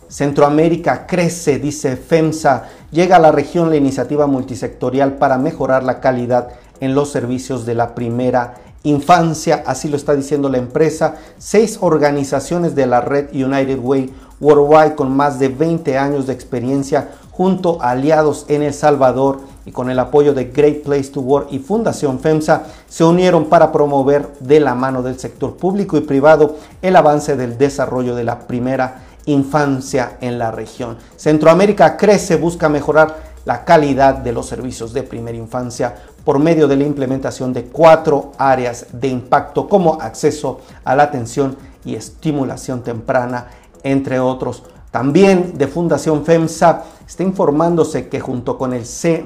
Centroamérica 0.09 1.05
crece, 1.05 1.59
dice 1.59 1.95
FEMSA. 1.95 2.69
Llega 2.91 3.17
a 3.17 3.19
la 3.19 3.31
región 3.31 3.69
la 3.69 3.75
iniciativa 3.75 4.25
multisectorial 4.25 5.17
para 5.17 5.37
mejorar 5.37 5.83
la 5.83 5.99
calidad 5.99 6.49
en 6.79 6.95
los 6.95 7.11
servicios 7.11 7.65
de 7.65 7.75
la 7.75 7.93
primera 7.93 8.55
infancia, 8.83 9.63
así 9.65 9.87
lo 9.89 9.97
está 9.97 10.15
diciendo 10.15 10.49
la 10.49 10.57
empresa. 10.57 11.15
Seis 11.37 11.77
organizaciones 11.81 12.75
de 12.75 12.85
la 12.85 13.01
red 13.01 13.29
United 13.33 13.79
Way 13.79 14.13
Worldwide 14.39 14.95
con 14.95 15.15
más 15.15 15.39
de 15.39 15.49
20 15.49 15.97
años 15.97 16.27
de 16.27 16.33
experiencia 16.33 17.09
junto 17.31 17.81
a 17.81 17.91
aliados 17.91 18.45
en 18.47 18.63
El 18.63 18.73
Salvador 18.73 19.41
y 19.65 19.71
con 19.71 19.89
el 19.89 19.99
apoyo 19.99 20.33
de 20.33 20.45
Great 20.45 20.83
Place 20.83 21.09
to 21.11 21.21
Work 21.21 21.49
y 21.51 21.59
Fundación 21.59 22.19
FEMSA 22.19 22.63
se 22.87 23.03
unieron 23.03 23.45
para 23.45 23.71
promover 23.71 24.27
de 24.39 24.59
la 24.59 24.73
mano 24.73 25.03
del 25.03 25.19
sector 25.19 25.55
público 25.55 25.97
y 25.97 26.01
privado 26.01 26.55
el 26.81 26.95
avance 26.95 27.35
del 27.35 27.57
desarrollo 27.57 28.15
de 28.15 28.23
la 28.23 28.47
primera 28.47 29.03
infancia 29.25 30.17
en 30.21 30.39
la 30.39 30.51
región. 30.51 30.97
Centroamérica 31.15 31.97
crece, 31.97 32.37
busca 32.37 32.69
mejorar 32.69 33.27
la 33.45 33.65
calidad 33.65 34.15
de 34.15 34.33
los 34.33 34.47
servicios 34.47 34.93
de 34.93 35.03
primera 35.03 35.37
infancia 35.37 35.95
por 36.27 36.39
medio 36.39 36.67
de 36.67 36.75
la 36.75 36.83
implementación 36.83 37.53
de 37.53 37.63
cuatro 37.63 38.33
áreas 38.37 38.87
de 38.91 39.07
impacto 39.07 39.69
como 39.69 40.01
acceso 40.01 40.59
a 40.83 40.93
la 40.93 41.03
atención 41.03 41.55
y 41.85 41.95
estimulación 41.95 42.83
temprana, 42.83 43.47
entre 43.81 44.19
otros. 44.19 44.63
También 44.91 45.57
de 45.57 45.67
Fundación 45.67 46.25
FEMSA 46.25 46.83
está 47.07 47.23
informándose 47.23 48.09
que 48.09 48.19
junto 48.19 48.57
con 48.57 48.73
el 48.73 48.85
C 48.85 49.23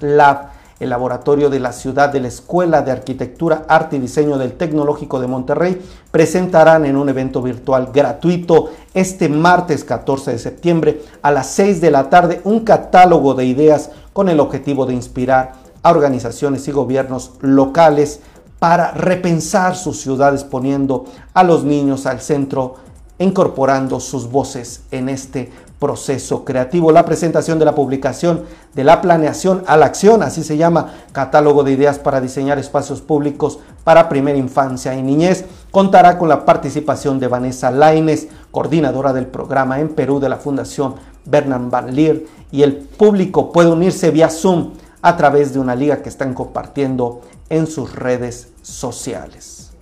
Lab, 0.00 0.50
el 0.78 0.90
laboratorio 0.90 1.48
de 1.48 1.58
la 1.58 1.72
ciudad 1.72 2.10
de 2.10 2.20
la 2.20 2.28
Escuela 2.28 2.82
de 2.82 2.90
Arquitectura, 2.90 3.64
Arte 3.66 3.96
y 3.96 4.00
Diseño 4.00 4.36
del 4.36 4.52
Tecnológico 4.52 5.20
de 5.20 5.28
Monterrey 5.28 5.80
presentarán 6.10 6.84
en 6.84 6.98
un 6.98 7.08
evento 7.08 7.40
virtual 7.40 7.92
gratuito 7.94 8.72
este 8.92 9.30
martes 9.30 9.84
14 9.84 10.32
de 10.32 10.38
septiembre 10.38 11.00
a 11.22 11.30
las 11.30 11.46
6 11.46 11.80
de 11.80 11.90
la 11.90 12.10
tarde 12.10 12.42
un 12.44 12.60
catálogo 12.60 13.32
de 13.32 13.46
ideas 13.46 13.90
con 14.12 14.28
el 14.28 14.38
objetivo 14.38 14.84
de 14.84 14.92
inspirar 14.92 15.61
a 15.82 15.90
organizaciones 15.90 16.66
y 16.68 16.72
gobiernos 16.72 17.32
locales 17.40 18.20
para 18.58 18.92
repensar 18.92 19.74
sus 19.74 20.00
ciudades 20.00 20.44
poniendo 20.44 21.04
a 21.34 21.42
los 21.42 21.64
niños 21.64 22.06
al 22.06 22.20
centro, 22.20 22.76
incorporando 23.18 23.98
sus 23.98 24.30
voces 24.30 24.82
en 24.92 25.08
este 25.08 25.50
proceso 25.82 26.44
creativo. 26.44 26.92
La 26.92 27.04
presentación 27.04 27.58
de 27.58 27.64
la 27.64 27.74
publicación 27.74 28.44
de 28.72 28.84
la 28.84 29.00
planeación 29.00 29.64
a 29.66 29.76
la 29.76 29.86
acción, 29.86 30.22
así 30.22 30.44
se 30.44 30.56
llama, 30.56 30.92
catálogo 31.10 31.64
de 31.64 31.72
ideas 31.72 31.98
para 31.98 32.20
diseñar 32.20 32.60
espacios 32.60 33.00
públicos 33.00 33.58
para 33.82 34.08
primera 34.08 34.38
infancia 34.38 34.94
y 34.94 35.02
niñez, 35.02 35.44
contará 35.72 36.16
con 36.18 36.28
la 36.28 36.44
participación 36.44 37.18
de 37.18 37.26
Vanessa 37.26 37.72
Laines, 37.72 38.28
coordinadora 38.52 39.12
del 39.12 39.26
programa 39.26 39.80
en 39.80 39.88
Perú 39.88 40.20
de 40.20 40.28
la 40.28 40.36
Fundación 40.36 40.94
Bernard 41.24 41.68
Van 41.68 41.92
Leer, 41.92 42.26
y 42.52 42.62
el 42.62 42.76
público 42.76 43.50
puede 43.50 43.70
unirse 43.70 44.12
vía 44.12 44.30
Zoom 44.30 44.74
a 45.02 45.16
través 45.16 45.52
de 45.52 45.58
una 45.58 45.74
liga 45.74 46.00
que 46.00 46.08
están 46.08 46.32
compartiendo 46.32 47.20
en 47.50 47.66
sus 47.66 47.94
redes 47.94 48.48
sociales. 48.62 49.72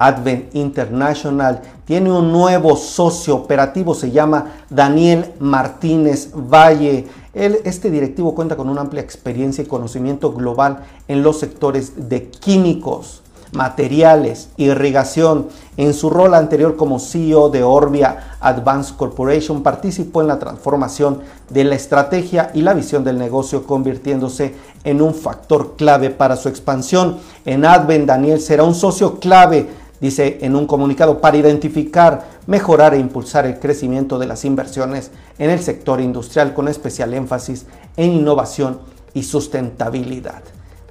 Advent 0.00 0.54
International 0.54 1.60
tiene 1.84 2.10
un 2.10 2.32
nuevo 2.32 2.74
socio 2.74 3.36
operativo, 3.36 3.94
se 3.94 4.10
llama 4.10 4.52
Daniel 4.70 5.34
Martínez 5.38 6.30
Valle. 6.34 7.06
este 7.34 7.90
directivo 7.90 8.34
cuenta 8.34 8.56
con 8.56 8.70
una 8.70 8.80
amplia 8.80 9.02
experiencia 9.02 9.62
y 9.62 9.66
conocimiento 9.66 10.32
global 10.32 10.84
en 11.06 11.22
los 11.22 11.38
sectores 11.38 12.08
de 12.08 12.28
químicos, 12.28 13.19
materiales, 13.52 14.48
irrigación. 14.56 15.48
En 15.76 15.94
su 15.94 16.10
rol 16.10 16.34
anterior 16.34 16.76
como 16.76 16.98
CEO 16.98 17.48
de 17.48 17.62
Orbia 17.62 18.36
Advanced 18.40 18.96
Corporation 18.96 19.62
participó 19.62 20.20
en 20.20 20.28
la 20.28 20.38
transformación 20.38 21.20
de 21.48 21.64
la 21.64 21.74
estrategia 21.74 22.50
y 22.54 22.62
la 22.62 22.74
visión 22.74 23.04
del 23.04 23.18
negocio, 23.18 23.66
convirtiéndose 23.66 24.54
en 24.84 25.02
un 25.02 25.14
factor 25.14 25.76
clave 25.76 26.10
para 26.10 26.36
su 26.36 26.48
expansión. 26.48 27.18
En 27.44 27.64
Advent, 27.64 28.06
Daniel 28.06 28.40
será 28.40 28.64
un 28.64 28.74
socio 28.74 29.18
clave, 29.18 29.68
dice 30.00 30.38
en 30.42 30.54
un 30.54 30.66
comunicado, 30.66 31.20
para 31.20 31.36
identificar, 31.36 32.28
mejorar 32.46 32.94
e 32.94 32.98
impulsar 32.98 33.46
el 33.46 33.58
crecimiento 33.58 34.18
de 34.18 34.26
las 34.26 34.44
inversiones 34.44 35.10
en 35.38 35.50
el 35.50 35.60
sector 35.60 36.00
industrial 36.00 36.54
con 36.54 36.68
especial 36.68 37.14
énfasis 37.14 37.66
en 37.96 38.12
innovación 38.12 38.80
y 39.14 39.22
sustentabilidad. 39.22 40.42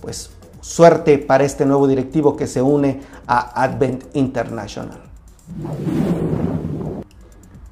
Pues 0.02 0.32
Suerte 0.62 1.18
para 1.18 1.44
este 1.44 1.66
nuevo 1.66 1.88
directivo 1.88 2.36
que 2.36 2.48
se 2.48 2.62
une 2.62 3.02
a 3.28 3.64
Advent 3.64 4.04
International. 4.14 5.00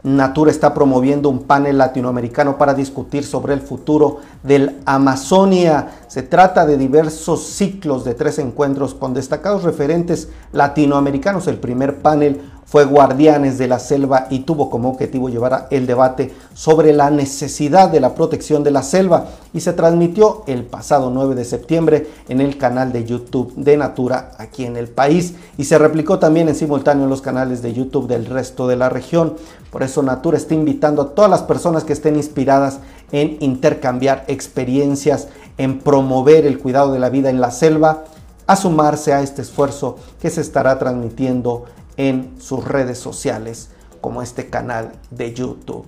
Natura 0.03 0.51
está 0.51 0.74
promoviendo 0.74 1.27
un 1.27 1.44
panel 1.44 1.77
latinoamericano 1.77 2.58
para 2.58 2.74
discutir 2.74 3.25
sobre 3.25 3.53
el 3.53 3.62
futuro 3.62 4.20
del 4.41 4.77
Amazonia. 4.86 5.89
Se 6.08 6.24
trata 6.24 6.65
de 6.65 6.77
diversos 6.77 7.44
ciclos 7.44 8.06
de 8.06 8.13
tres 8.13 8.39
encuentros 8.39 8.94
con 8.94 9.13
destacados 9.13 9.63
referentes 9.63 10.29
latinoamericanos. 10.53 11.48
El 11.48 11.58
primer 11.58 12.01
panel 12.01 12.41
fue 12.68 12.84
Guardianes 12.84 13.58
de 13.58 13.68
la 13.68 13.80
Selva 13.80 14.28
y 14.30 14.40
tuvo 14.40 14.70
como 14.70 14.90
objetivo 14.90 15.30
llevar 15.30 15.68
el 15.72 15.88
debate 15.88 16.34
sobre 16.54 16.92
la 16.92 17.10
necesidad 17.10 17.90
de 17.90 18.02
la 18.02 18.14
protección 18.14 18.64
de 18.64 18.72
la 18.72 18.84
selva 18.84 19.28
y 19.54 19.62
se 19.62 19.72
transmitió 19.72 20.44
el 20.48 20.66
pasado 20.66 21.10
9 21.10 21.34
de 21.34 21.46
septiembre 21.46 22.08
en 22.28 22.42
el 22.42 22.58
canal 22.58 22.92
de 22.92 23.06
YouTube 23.06 23.54
de 23.56 23.78
Natura 23.78 24.32
aquí 24.38 24.66
en 24.66 24.76
el 24.76 24.90
país 24.90 25.36
y 25.58 25.64
se 25.64 25.78
replicó 25.78 26.20
también 26.20 26.50
en 26.50 26.56
simultáneo 26.56 27.06
en 27.06 27.10
los 27.10 27.22
canales 27.22 27.62
de 27.62 27.74
YouTube 27.74 28.08
del 28.08 28.26
resto 28.26 28.68
de 28.68 28.76
la 28.76 28.90
región. 28.90 29.36
Por 29.72 29.82
eso 29.82 30.04
Natura 30.04 30.36
está 30.36 30.54
invitando 30.54 31.02
a 31.02 31.16
todas 31.16 31.32
las 31.32 31.44
personas 31.44 31.86
que 31.86 31.94
estén 31.94 32.18
inspiradas 32.18 32.80
en 33.14 33.38
intercambiar 33.40 34.26
experiencias, 34.28 35.30
en 35.58 35.80
promover 35.80 36.46
el 36.46 36.60
cuidado 36.60 36.92
de 36.92 37.00
la 37.00 37.10
vida 37.10 37.30
en 37.30 37.40
la 37.40 37.52
selva, 37.52 38.04
a 38.46 38.56
sumarse 38.56 39.14
a 39.14 39.22
este 39.22 39.42
esfuerzo 39.42 39.98
que 40.22 40.30
se 40.30 40.42
estará 40.42 40.80
transmitiendo 40.80 41.66
en 41.98 42.39
sus 42.39 42.63
redes 42.63 42.98
sociales 42.98 43.70
como 44.00 44.22
este 44.22 44.50
canal 44.50 44.94
de 45.12 45.34
YouTube. 45.34 45.86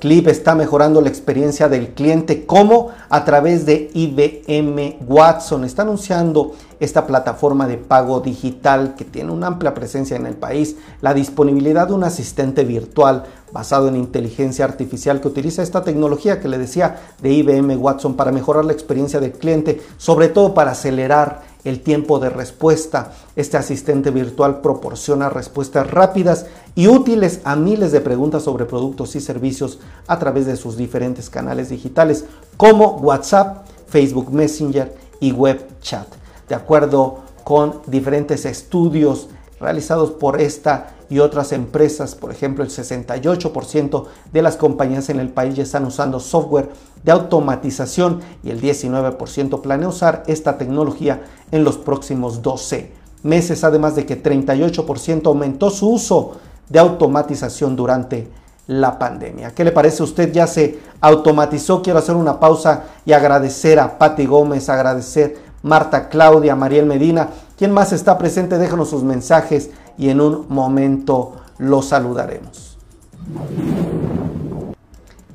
Clip 0.00 0.28
está 0.28 0.54
mejorando 0.54 1.02
la 1.02 1.10
experiencia 1.10 1.68
del 1.68 1.90
cliente 1.90 2.46
como 2.46 2.88
a 3.10 3.22
través 3.26 3.66
de 3.66 3.90
IBM 3.92 4.96
Watson. 5.06 5.64
Está 5.64 5.82
anunciando 5.82 6.52
esta 6.80 7.06
plataforma 7.06 7.68
de 7.68 7.76
pago 7.76 8.20
digital 8.20 8.94
que 8.96 9.04
tiene 9.04 9.30
una 9.30 9.48
amplia 9.48 9.74
presencia 9.74 10.16
en 10.16 10.24
el 10.24 10.36
país, 10.36 10.76
la 11.02 11.12
disponibilidad 11.12 11.86
de 11.86 11.92
un 11.92 12.04
asistente 12.04 12.64
virtual 12.64 13.24
basado 13.52 13.88
en 13.88 13.96
inteligencia 13.96 14.64
artificial 14.64 15.20
que 15.20 15.28
utiliza 15.28 15.62
esta 15.62 15.84
tecnología 15.84 16.40
que 16.40 16.48
le 16.48 16.56
decía 16.56 16.98
de 17.20 17.32
IBM 17.34 17.76
Watson 17.76 18.14
para 18.16 18.32
mejorar 18.32 18.64
la 18.64 18.72
experiencia 18.72 19.20
del 19.20 19.32
cliente, 19.32 19.82
sobre 19.98 20.28
todo 20.28 20.54
para 20.54 20.70
acelerar 20.70 21.49
el 21.64 21.80
tiempo 21.80 22.18
de 22.18 22.30
respuesta. 22.30 23.12
Este 23.36 23.56
asistente 23.56 24.10
virtual 24.10 24.60
proporciona 24.60 25.28
respuestas 25.28 25.90
rápidas 25.90 26.46
y 26.74 26.88
útiles 26.88 27.40
a 27.44 27.56
miles 27.56 27.92
de 27.92 28.00
preguntas 28.00 28.42
sobre 28.42 28.64
productos 28.64 29.16
y 29.16 29.20
servicios 29.20 29.78
a 30.06 30.18
través 30.18 30.46
de 30.46 30.56
sus 30.56 30.76
diferentes 30.76 31.30
canales 31.30 31.68
digitales 31.68 32.24
como 32.56 32.96
WhatsApp, 32.96 33.66
Facebook 33.88 34.32
Messenger 34.32 34.94
y 35.20 35.32
Web 35.32 35.66
Chat. 35.80 36.06
De 36.48 36.54
acuerdo 36.54 37.20
con 37.44 37.80
diferentes 37.86 38.44
estudios 38.44 39.28
realizados 39.60 40.10
por 40.10 40.40
esta 40.40 40.94
y 41.10 41.18
otras 41.18 41.52
empresas, 41.52 42.14
por 42.14 42.30
ejemplo, 42.30 42.62
el 42.62 42.70
68% 42.70 44.04
de 44.32 44.42
las 44.42 44.56
compañías 44.56 45.10
en 45.10 45.18
el 45.18 45.28
país 45.28 45.56
ya 45.56 45.64
están 45.64 45.84
usando 45.84 46.20
software 46.20 46.70
de 47.02 47.12
automatización 47.12 48.20
y 48.42 48.50
el 48.50 48.60
19% 48.60 49.60
planea 49.60 49.88
usar 49.88 50.22
esta 50.26 50.58
tecnología 50.58 51.22
en 51.50 51.64
los 51.64 51.78
próximos 51.78 52.42
12 52.42 52.92
meses, 53.22 53.64
además 53.64 53.96
de 53.96 54.06
que 54.06 54.22
38% 54.22 55.26
aumentó 55.26 55.70
su 55.70 55.90
uso 55.90 56.32
de 56.68 56.78
automatización 56.78 57.76
durante 57.76 58.28
la 58.66 58.98
pandemia. 58.98 59.52
¿Qué 59.52 59.64
le 59.64 59.72
parece 59.72 60.02
usted? 60.02 60.32
Ya 60.32 60.46
se 60.46 60.78
automatizó. 61.00 61.82
Quiero 61.82 61.98
hacer 61.98 62.14
una 62.14 62.38
pausa 62.38 62.84
y 63.04 63.12
agradecer 63.12 63.80
a 63.80 63.98
Patti 63.98 64.26
Gómez, 64.26 64.68
agradecer 64.68 65.38
Marta 65.62 66.08
Claudia, 66.08 66.54
Mariel 66.54 66.86
Medina. 66.86 67.30
¿Quién 67.58 67.72
más 67.72 67.92
está 67.92 68.16
presente? 68.16 68.58
Déjanos 68.58 68.90
sus 68.90 69.02
mensajes 69.02 69.70
y 69.98 70.08
en 70.08 70.20
un 70.20 70.46
momento 70.48 71.32
los 71.58 71.86
saludaremos. 71.86 72.78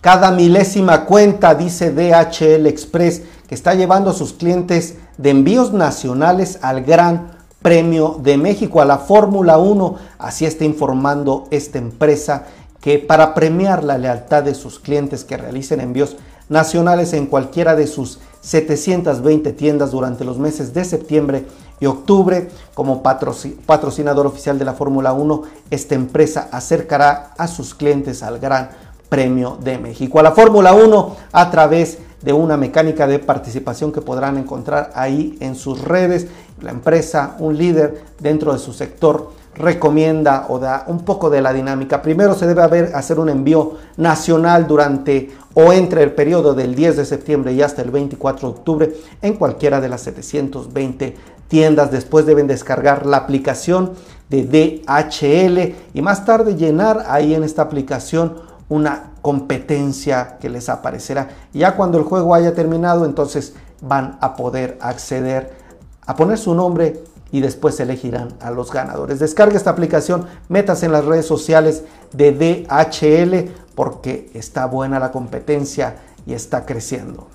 Cada 0.05 0.29
milésima 0.29 1.05
cuenta, 1.05 1.55
dice 1.55 1.89
DHL 1.89 2.67
Express, 2.67 3.23
que 3.47 3.55
está 3.55 3.73
llevando 3.73 4.11
a 4.11 4.13
sus 4.13 4.33
clientes 4.33 4.97
de 5.17 5.31
envíos 5.31 5.73
nacionales 5.73 6.59
al 6.61 6.83
Gran 6.83 7.31
Premio 7.63 8.19
de 8.21 8.37
México, 8.37 8.81
a 8.81 8.85
la 8.85 8.99
Fórmula 8.99 9.57
1. 9.57 9.95
Así 10.19 10.45
está 10.45 10.63
informando 10.63 11.47
esta 11.49 11.79
empresa 11.79 12.43
que 12.81 12.99
para 12.99 13.33
premiar 13.33 13.83
la 13.83 13.97
lealtad 13.97 14.43
de 14.43 14.53
sus 14.53 14.77
clientes 14.77 15.23
que 15.23 15.37
realicen 15.37 15.79
envíos 15.79 16.17
nacionales 16.49 17.13
en 17.13 17.25
cualquiera 17.25 17.75
de 17.75 17.87
sus 17.87 18.19
720 18.41 19.53
tiendas 19.53 19.89
durante 19.89 20.23
los 20.23 20.37
meses 20.37 20.75
de 20.75 20.85
septiembre 20.85 21.47
y 21.79 21.87
octubre. 21.87 22.49
Como 22.75 23.01
patrocinador 23.01 24.27
oficial 24.27 24.59
de 24.59 24.65
la 24.65 24.75
Fórmula 24.75 25.13
1, 25.13 25.41
esta 25.71 25.95
empresa 25.95 26.47
acercará 26.51 27.33
a 27.39 27.47
sus 27.47 27.73
clientes 27.73 28.21
al 28.21 28.37
Gran 28.37 28.69
Premio 29.09 29.57
de 29.61 29.77
México. 29.77 30.19
A 30.19 30.23
la 30.23 30.31
Fórmula 30.31 30.73
1 30.73 31.15
a 31.31 31.51
través 31.51 31.99
de 32.21 32.33
una 32.33 32.57
mecánica 32.57 33.05
de 33.07 33.19
participación 33.19 33.91
que 33.91 34.01
podrán 34.01 34.37
encontrar 34.37 34.91
ahí 34.95 35.37
en 35.39 35.55
sus 35.55 35.81
redes. 35.81 36.27
La 36.61 36.71
empresa, 36.71 37.35
un 37.39 37.57
líder 37.57 38.03
dentro 38.19 38.51
de 38.51 38.59
su 38.59 38.73
sector, 38.73 39.31
recomienda 39.55 40.47
o 40.49 40.59
da 40.59 40.83
un 40.87 40.99
poco 40.99 41.29
de 41.29 41.41
la 41.41 41.53
dinámica. 41.53 42.01
Primero 42.01 42.33
se 42.33 42.47
debe 42.47 42.93
hacer 42.93 43.19
un 43.19 43.29
envío 43.29 43.73
nacional 43.97 44.67
durante 44.67 45.31
o 45.53 45.71
entre 45.71 46.03
el 46.03 46.11
periodo 46.11 46.53
del 46.53 46.75
10 46.75 46.97
de 46.97 47.05
septiembre 47.05 47.53
y 47.53 47.61
hasta 47.61 47.81
el 47.81 47.91
24 47.91 48.49
de 48.49 48.53
octubre 48.55 48.93
en 49.21 49.35
cualquiera 49.35 49.79
de 49.79 49.89
las 49.89 50.01
720 50.01 51.15
tiendas. 51.47 51.91
Después 51.91 52.25
deben 52.25 52.47
descargar 52.47 53.05
la 53.05 53.17
aplicación 53.17 53.93
de 54.29 54.43
DHL 54.43 55.75
y 55.93 56.01
más 56.01 56.25
tarde 56.25 56.55
llenar 56.55 57.05
ahí 57.07 57.33
en 57.33 57.43
esta 57.43 57.61
aplicación 57.61 58.54
una 58.69 59.11
competencia 59.21 60.37
que 60.39 60.49
les 60.49 60.69
aparecerá. 60.69 61.29
Ya 61.53 61.75
cuando 61.75 61.97
el 61.97 62.03
juego 62.03 62.33
haya 62.33 62.53
terminado, 62.53 63.05
entonces 63.05 63.53
van 63.81 64.17
a 64.21 64.35
poder 64.35 64.77
acceder 64.81 65.65
a 66.07 66.15
poner 66.15 66.37
su 66.37 66.53
nombre 66.53 67.03
y 67.31 67.41
después 67.41 67.79
elegirán 67.79 68.29
a 68.39 68.51
los 68.51 68.71
ganadores. 68.71 69.19
Descarga 69.19 69.57
esta 69.57 69.71
aplicación, 69.71 70.25
métase 70.47 70.85
en 70.85 70.91
las 70.91 71.05
redes 71.05 71.25
sociales 71.25 71.83
de 72.13 72.31
DHL 72.31 73.51
porque 73.75 74.29
está 74.33 74.65
buena 74.67 74.99
la 74.99 75.11
competencia 75.11 75.97
y 76.25 76.33
está 76.33 76.65
creciendo. 76.65 77.27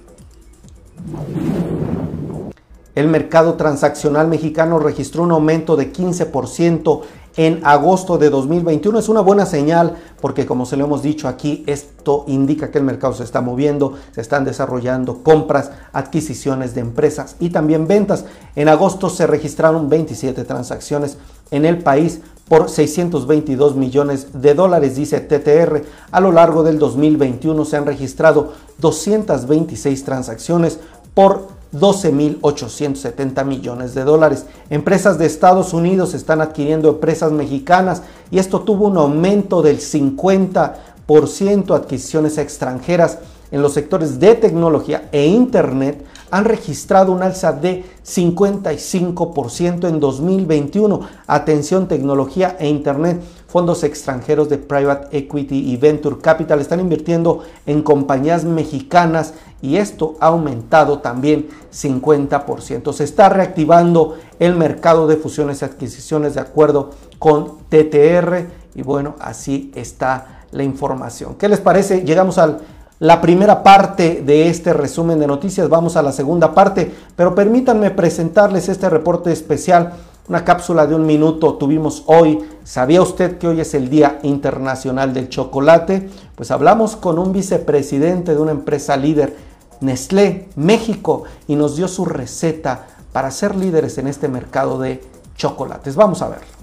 El 2.94 3.09
mercado 3.09 3.55
transaccional 3.55 4.28
mexicano 4.28 4.78
registró 4.78 5.22
un 5.22 5.31
aumento 5.31 5.76
de 5.76 5.92
15% 5.92 7.02
en 7.37 7.61
agosto 7.64 8.19
de 8.19 8.31
2021. 8.31 8.99
Es 8.99 9.09
una 9.09 9.21
buena 9.21 9.47
señal 9.47 9.97
porque 10.21 10.47
como 10.47 10.66
se 10.66 10.77
lo 10.77 10.85
hemos 10.85 11.03
dicho 11.03 11.29
aquí, 11.29 11.64
esto 11.66 12.25
indica 12.27 12.71
que 12.71 12.79
el 12.79 12.85
mercado 12.85 13.14
se 13.14 13.25
está 13.25 13.40
moviendo, 13.40 13.95
se 14.12 14.21
están 14.21 14.45
desarrollando 14.45 15.23
compras, 15.23 15.71
adquisiciones 15.93 16.75
de 16.75 16.81
empresas 16.83 17.37
y 17.40 17.51
también 17.51 17.87
ventas. 17.87 18.25
En 18.57 18.69
agosto 18.69 19.11
se 19.11 19.27
registraron 19.27 19.88
27 19.88 20.45
transacciones 20.45 21.19
en 21.51 21.64
el 21.64 21.79
país 21.79 22.21
por 22.49 22.69
622 22.69 23.77
millones 23.77 24.29
de 24.33 24.55
dólares, 24.55 24.97
dice 24.97 25.21
TTR. 25.21 25.85
A 26.11 26.21
lo 26.21 26.33
largo 26.33 26.64
del 26.64 26.79
2021 26.79 27.64
se 27.64 27.77
han 27.77 27.87
registrado 27.87 28.55
226 28.79 30.05
transacciones 30.05 30.81
por 31.14 31.60
12.870 31.72 33.44
millones 33.44 33.94
de 33.94 34.04
dólares. 34.04 34.46
Empresas 34.70 35.18
de 35.18 35.26
Estados 35.26 35.72
Unidos 35.72 36.14
están 36.14 36.40
adquiriendo 36.40 36.88
empresas 36.88 37.33
mexicanas 37.33 38.02
y 38.30 38.38
esto 38.38 38.61
tuvo 38.61 38.88
un 38.88 38.96
aumento 38.96 39.62
del 39.62 39.78
50% 39.78 41.74
adquisiciones 41.74 42.38
extranjeras 42.38 43.18
en 43.50 43.62
los 43.62 43.72
sectores 43.72 44.20
de 44.20 44.37
tecnología 44.37 45.09
e 45.11 45.26
Internet 45.26 46.04
han 46.30 46.44
registrado 46.44 47.12
un 47.12 47.22
alza 47.22 47.52
de 47.52 47.85
55% 48.06 49.88
en 49.88 49.98
2021. 49.98 51.00
Atención, 51.26 51.88
tecnología 51.88 52.56
e 52.61 52.68
Internet. 52.68 53.20
Fondos 53.48 53.83
extranjeros 53.83 54.48
de 54.48 54.59
Private 54.59 55.18
Equity 55.18 55.72
y 55.72 55.76
Venture 55.76 56.18
Capital 56.18 56.61
están 56.61 56.78
invirtiendo 56.78 57.42
en 57.66 57.83
compañías 57.83 58.44
mexicanas 58.44 59.35
y 59.62 59.77
esto 59.77 60.16
ha 60.20 60.29
aumentado 60.29 60.99
también 61.01 61.49
50%. 61.73 62.92
Se 62.92 63.05
está 63.05 63.29
reactivando 63.29 64.16
el 64.38 64.57
mercado 64.57 65.07
de 65.07 65.16
fusiones 65.16 65.62
y 65.62 65.64
adquisiciones 65.64 66.35
de 66.35 66.40
acuerdo 66.40 66.90
con 67.18 67.59
TTR 67.68 68.46
y 68.75 68.83
bueno, 68.83 69.16
así 69.20 69.70
está 69.75 70.44
la 70.53 70.62
información. 70.62 71.35
¿Qué 71.35 71.49
les 71.49 71.61
parece? 71.61 72.03
Llegamos 72.05 72.38
a 72.38 72.59
la 72.99 73.20
primera 73.20 73.62
parte 73.62 74.23
de 74.25 74.49
este 74.49 74.73
resumen 74.73 75.18
de 75.18 75.27
noticias, 75.27 75.68
vamos 75.68 75.96
a 75.96 76.03
la 76.03 76.12
segunda 76.12 76.55
parte, 76.55 76.92
pero 77.16 77.35
permítanme 77.35 77.90
presentarles 77.90 78.68
este 78.68 78.90
reporte 78.90 79.33
especial 79.33 79.94
una 80.31 80.44
cápsula 80.44 80.87
de 80.87 80.94
un 80.94 81.07
minuto 81.07 81.55
tuvimos 81.55 82.05
hoy. 82.07 82.38
¿Sabía 82.62 83.03
usted 83.03 83.38
que 83.38 83.49
hoy 83.49 83.61
es 83.61 83.75
el 83.75 83.90
Día 83.90 84.20
Internacional 84.23 85.12
del 85.12 85.29
Chocolate? 85.29 86.09
Pues 86.37 86.53
hablamos 86.53 86.94
con 86.94 87.18
un 87.18 87.33
vicepresidente 87.33 88.37
de 88.37 88.40
una 88.40 88.53
empresa 88.53 88.96
líder, 88.96 89.35
Nestlé 89.81 90.49
México, 90.57 91.25
y 91.49 91.57
nos 91.57 91.77
dio 91.77 91.88
su 91.88 92.05
receta 92.05 92.87
para 93.12 93.31
ser 93.31 93.57
líderes 93.57 93.99
en 93.99 94.07
este 94.07 94.29
mercado 94.29 94.79
de 94.79 95.03
chocolates. 95.37 95.97
Vamos 95.97 96.23
a 96.23 96.29
verlo. 96.29 96.61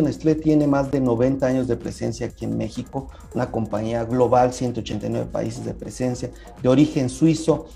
Nestlé 0.00 0.36
tiene 0.36 0.68
más 0.68 0.92
de 0.92 1.00
90 1.00 1.44
años 1.44 1.66
de 1.66 1.76
presencia 1.76 2.28
aquí 2.28 2.44
en 2.44 2.56
México, 2.56 3.08
una 3.34 3.50
compañía 3.50 4.04
global, 4.04 4.52
189 4.52 5.26
países 5.30 5.64
de 5.64 5.74
presencia, 5.74 6.30
de 6.62 6.68
origen 6.68 7.08
suizo. 7.08 7.66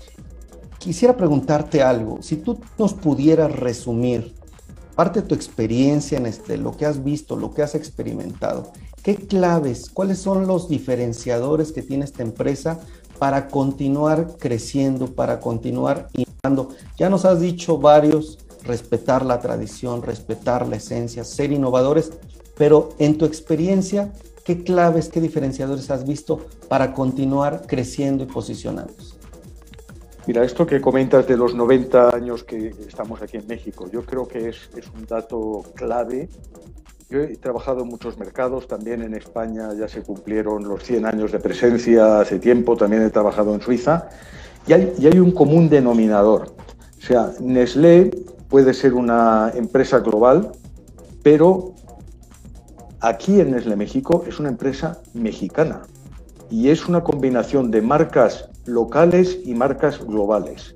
Quisiera 0.79 1.17
preguntarte 1.17 1.83
algo, 1.83 2.21
si 2.21 2.37
tú 2.37 2.59
nos 2.77 2.93
pudieras 2.93 3.51
resumir 3.51 4.33
parte 4.93 5.21
de 5.21 5.27
tu 5.27 5.35
experiencia 5.35 6.17
en 6.17 6.25
este, 6.25 6.57
lo 6.57 6.75
que 6.75 6.85
has 6.85 7.03
visto, 7.03 7.35
lo 7.35 7.53
que 7.53 7.63
has 7.63 7.75
experimentado, 7.75 8.71
¿qué 9.03 9.15
claves, 9.15 9.89
cuáles 9.89 10.19
son 10.19 10.47
los 10.47 10.69
diferenciadores 10.69 11.71
que 11.71 11.81
tiene 11.81 12.05
esta 12.05 12.23
empresa 12.23 12.79
para 13.19 13.47
continuar 13.47 14.37
creciendo, 14.37 15.07
para 15.07 15.39
continuar 15.39 16.07
innovando? 16.13 16.69
Ya 16.97 17.09
nos 17.09 17.25
has 17.25 17.39
dicho 17.39 17.77
varios 17.77 18.37
respetar 18.63 19.25
la 19.25 19.39
tradición, 19.39 20.01
respetar 20.01 20.67
la 20.67 20.77
esencia, 20.77 21.23
ser 21.23 21.51
innovadores, 21.51 22.11
pero 22.55 22.89
en 22.99 23.17
tu 23.17 23.25
experiencia, 23.25 24.13
¿qué 24.45 24.63
claves, 24.63 25.09
qué 25.09 25.19
diferenciadores 25.19 25.89
has 25.89 26.05
visto 26.05 26.45
para 26.69 26.93
continuar 26.93 27.63
creciendo 27.67 28.23
y 28.23 28.27
posicionándose? 28.27 29.12
Mira, 30.25 30.45
esto 30.45 30.65
que 30.65 30.79
comentas 30.79 31.27
de 31.27 31.35
los 31.35 31.53
90 31.53 32.15
años 32.15 32.45
que 32.45 32.73
estamos 32.87 33.21
aquí 33.21 33.35
en 33.35 33.45
México, 33.45 33.89
yo 33.91 34.05
creo 34.05 34.25
que 34.25 34.47
es, 34.49 34.69
es 34.73 34.89
un 34.95 35.05
dato 35.05 35.63
clave. 35.75 36.29
Yo 37.09 37.19
he 37.19 37.35
trabajado 37.35 37.81
en 37.81 37.89
muchos 37.89 38.17
mercados, 38.17 38.65
también 38.65 39.01
en 39.01 39.15
España 39.15 39.73
ya 39.77 39.89
se 39.89 40.01
cumplieron 40.01 40.63
los 40.63 40.81
100 40.83 41.05
años 41.05 41.33
de 41.33 41.39
presencia 41.39 42.21
hace 42.21 42.39
tiempo, 42.39 42.77
también 42.77 43.03
he 43.03 43.09
trabajado 43.09 43.53
en 43.53 43.59
Suiza, 43.59 44.07
y 44.65 44.71
hay, 44.71 44.93
y 44.97 45.07
hay 45.07 45.19
un 45.19 45.31
común 45.31 45.67
denominador. 45.67 46.55
O 46.97 47.05
sea, 47.05 47.33
Nestlé 47.41 48.09
puede 48.47 48.73
ser 48.73 48.93
una 48.93 49.51
empresa 49.53 49.99
global, 49.99 50.53
pero 51.21 51.73
aquí 53.01 53.41
en 53.41 53.51
Nestlé 53.51 53.75
México 53.75 54.23
es 54.25 54.39
una 54.39 54.47
empresa 54.47 55.01
mexicana 55.13 55.81
y 56.49 56.69
es 56.69 56.87
una 56.87 57.03
combinación 57.03 57.71
de 57.71 57.81
marcas 57.81 58.49
locales 58.65 59.39
y 59.45 59.53
marcas 59.53 60.05
globales. 60.05 60.75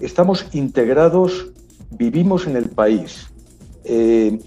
Estamos 0.00 0.46
integrados, 0.52 1.52
vivimos 1.90 2.46
en 2.46 2.56
el 2.56 2.68
país, 2.68 3.28
eh, 3.84 4.38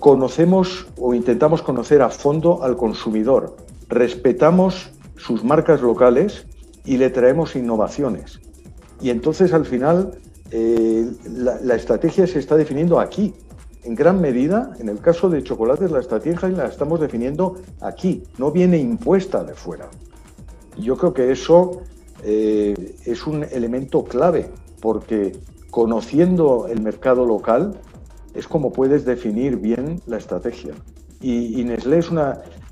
conocemos 0.00 0.86
o 0.98 1.14
intentamos 1.14 1.62
conocer 1.62 2.02
a 2.02 2.10
fondo 2.10 2.62
al 2.62 2.76
consumidor, 2.76 3.56
respetamos 3.88 4.90
sus 5.16 5.44
marcas 5.44 5.80
locales 5.80 6.46
y 6.84 6.96
le 6.96 7.10
traemos 7.10 7.56
innovaciones. 7.56 8.40
Y 9.00 9.10
entonces 9.10 9.52
al 9.52 9.64
final 9.64 10.18
eh, 10.50 11.10
la, 11.30 11.74
estrategia 11.74 12.26
se 12.26 12.38
está 12.38 12.56
definiendo 12.56 13.00
aquí, 13.00 13.34
en 13.84 13.94
gran 13.94 14.20
medida, 14.20 14.72
en 14.78 14.88
el 14.88 14.98
caso 15.00 15.30
de 15.30 15.42
chocolates, 15.42 15.90
la 15.90 16.00
estrategia 16.00 16.48
la 16.48 16.66
estamos 16.66 17.00
definiendo 17.00 17.56
aquí, 17.80 18.24
no 18.36 18.50
viene 18.50 18.78
impuesta 18.78 19.44
de 19.44 19.54
fuera. 19.54 19.88
Yo 20.76 20.96
creo 20.96 21.12
que 21.12 21.32
eso 21.32 21.82
eh, 22.24 22.96
es 23.04 23.26
un 23.26 23.44
elemento 23.44 24.04
clave, 24.04 24.50
porque 24.80 25.36
conociendo 25.70 26.66
el 26.68 26.80
mercado 26.82 27.24
local 27.24 27.78
es 28.34 28.46
como 28.46 28.72
puedes 28.72 29.04
definir 29.04 29.56
bien 29.56 30.00
la 30.06 30.16
estrategia. 30.16 30.74
Y, 31.20 31.60
y 31.60 31.64
Nestlé 31.64 31.98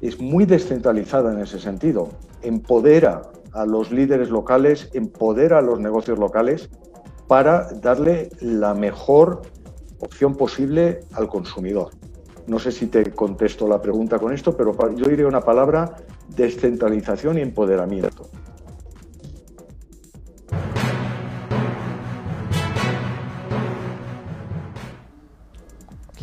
es, 0.00 0.20
muy 0.20 0.44
descentralizada 0.44 1.32
en 1.32 1.40
ese 1.40 1.58
sentido. 1.58 2.08
Empodera 2.42 3.22
a 3.52 3.66
los 3.66 3.90
líderes 3.90 4.30
locales, 4.30 4.90
empodera 4.92 5.58
a 5.58 5.62
los 5.62 5.80
negocios 5.80 6.18
locales 6.18 6.68
para 7.26 7.68
darle 7.82 8.30
la 8.40 8.74
mejor 8.74 9.42
opción 9.98 10.36
posible 10.36 11.00
al 11.12 11.28
consumidor. 11.28 11.90
No 12.46 12.60
sé 12.60 12.70
si 12.70 12.86
te 12.86 13.10
contesto 13.10 13.66
la 13.66 13.82
pregunta 13.82 14.20
con 14.20 14.32
esto, 14.32 14.56
pero 14.56 14.76
yo 14.94 15.06
diré 15.08 15.26
una 15.26 15.40
palabra, 15.40 15.96
descentralización 16.28 17.38
y 17.38 17.40
empoderamiento. 17.40 18.28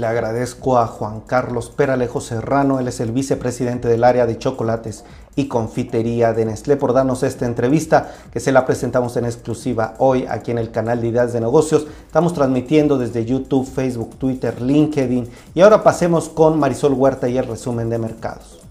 Le 0.04 0.10
agradezco 0.10 0.80
a 0.80 0.86
Juan 0.86 1.22
Carlos 1.22 1.70
Peralejo 1.70 2.20
Serrano, 2.20 2.78
él 2.78 2.90
es 2.90 3.00
el 3.00 3.14
vicepresidente 3.14 3.88
del 3.88 4.04
área 4.04 4.26
de 4.26 4.38
chocolates 4.38 5.06
y 5.38 5.48
confitería 5.48 6.34
de 6.34 6.44
Nestlé 6.44 6.76
por 6.76 6.92
darnos 6.92 7.24
esta 7.24 7.46
entrevista 7.46 8.12
que 8.30 8.42
se 8.42 8.52
la 8.52 8.66
presentamos 8.66 9.16
en 9.16 9.24
exclusiva 9.24 9.94
hoy 10.00 10.26
aquí 10.28 10.52
en 10.52 10.58
el 10.58 10.72
canal 10.72 11.00
de 11.00 11.08
Ideas 11.08 11.32
de 11.32 11.40
Negocios. 11.40 11.88
Estamos 12.06 12.34
transmitiendo 12.34 12.98
desde 12.98 13.24
YouTube, 13.24 13.66
Facebook, 13.66 14.18
Twitter, 14.18 14.62
LinkedIn 14.62 15.30
y 15.56 15.62
ahora 15.62 15.84
pasemos 15.84 16.28
con 16.28 16.60
Marisol 16.60 16.92
Huerta 16.92 17.30
y 17.30 17.38
el 17.38 17.48
resumen 17.48 17.90
de 17.90 18.00
mercados. 18.00 18.63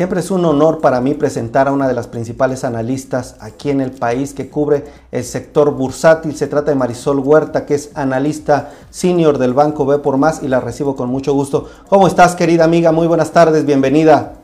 Siempre 0.00 0.20
es 0.20 0.30
un 0.30 0.46
honor 0.46 0.80
para 0.80 1.02
mí 1.02 1.12
presentar 1.12 1.68
a 1.68 1.72
una 1.72 1.86
de 1.86 1.92
las 1.92 2.06
principales 2.06 2.64
analistas 2.64 3.36
aquí 3.38 3.68
en 3.68 3.82
el 3.82 3.90
país 3.90 4.32
que 4.32 4.48
cubre 4.48 4.84
el 5.12 5.24
sector 5.24 5.74
bursátil. 5.74 6.34
Se 6.34 6.46
trata 6.46 6.70
de 6.70 6.74
Marisol 6.74 7.18
Huerta, 7.18 7.66
que 7.66 7.74
es 7.74 7.90
analista 7.92 8.72
senior 8.88 9.36
del 9.36 9.52
Banco 9.52 9.84
B 9.84 9.98
por 9.98 10.16
Más 10.16 10.42
y 10.42 10.48
la 10.48 10.58
recibo 10.58 10.96
con 10.96 11.10
mucho 11.10 11.34
gusto. 11.34 11.68
¿Cómo 11.90 12.06
estás, 12.06 12.34
querida 12.34 12.64
amiga? 12.64 12.92
Muy 12.92 13.08
buenas 13.08 13.32
tardes, 13.32 13.66
bienvenida. 13.66 14.36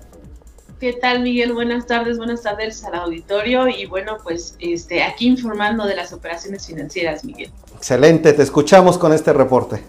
¿Qué 0.79 0.93
tal, 0.93 1.23
Miguel? 1.23 1.55
Buenas 1.55 1.87
tardes, 1.87 2.19
buenas 2.19 2.43
tardes 2.43 2.85
al 2.85 2.95
auditorio 2.97 3.67
y 3.67 3.87
bueno, 3.87 4.19
pues 4.23 4.57
este, 4.59 5.05
aquí 5.05 5.27
informando 5.27 5.87
de 5.87 5.97
las 5.97 6.13
operaciones 6.13 6.67
financieras, 6.67 7.25
Miguel. 7.25 7.51
Excelente, 7.75 8.35
te 8.35 8.43
escuchamos 8.43 8.99
con 8.99 9.15
este 9.15 9.33
reporte. 9.33 9.83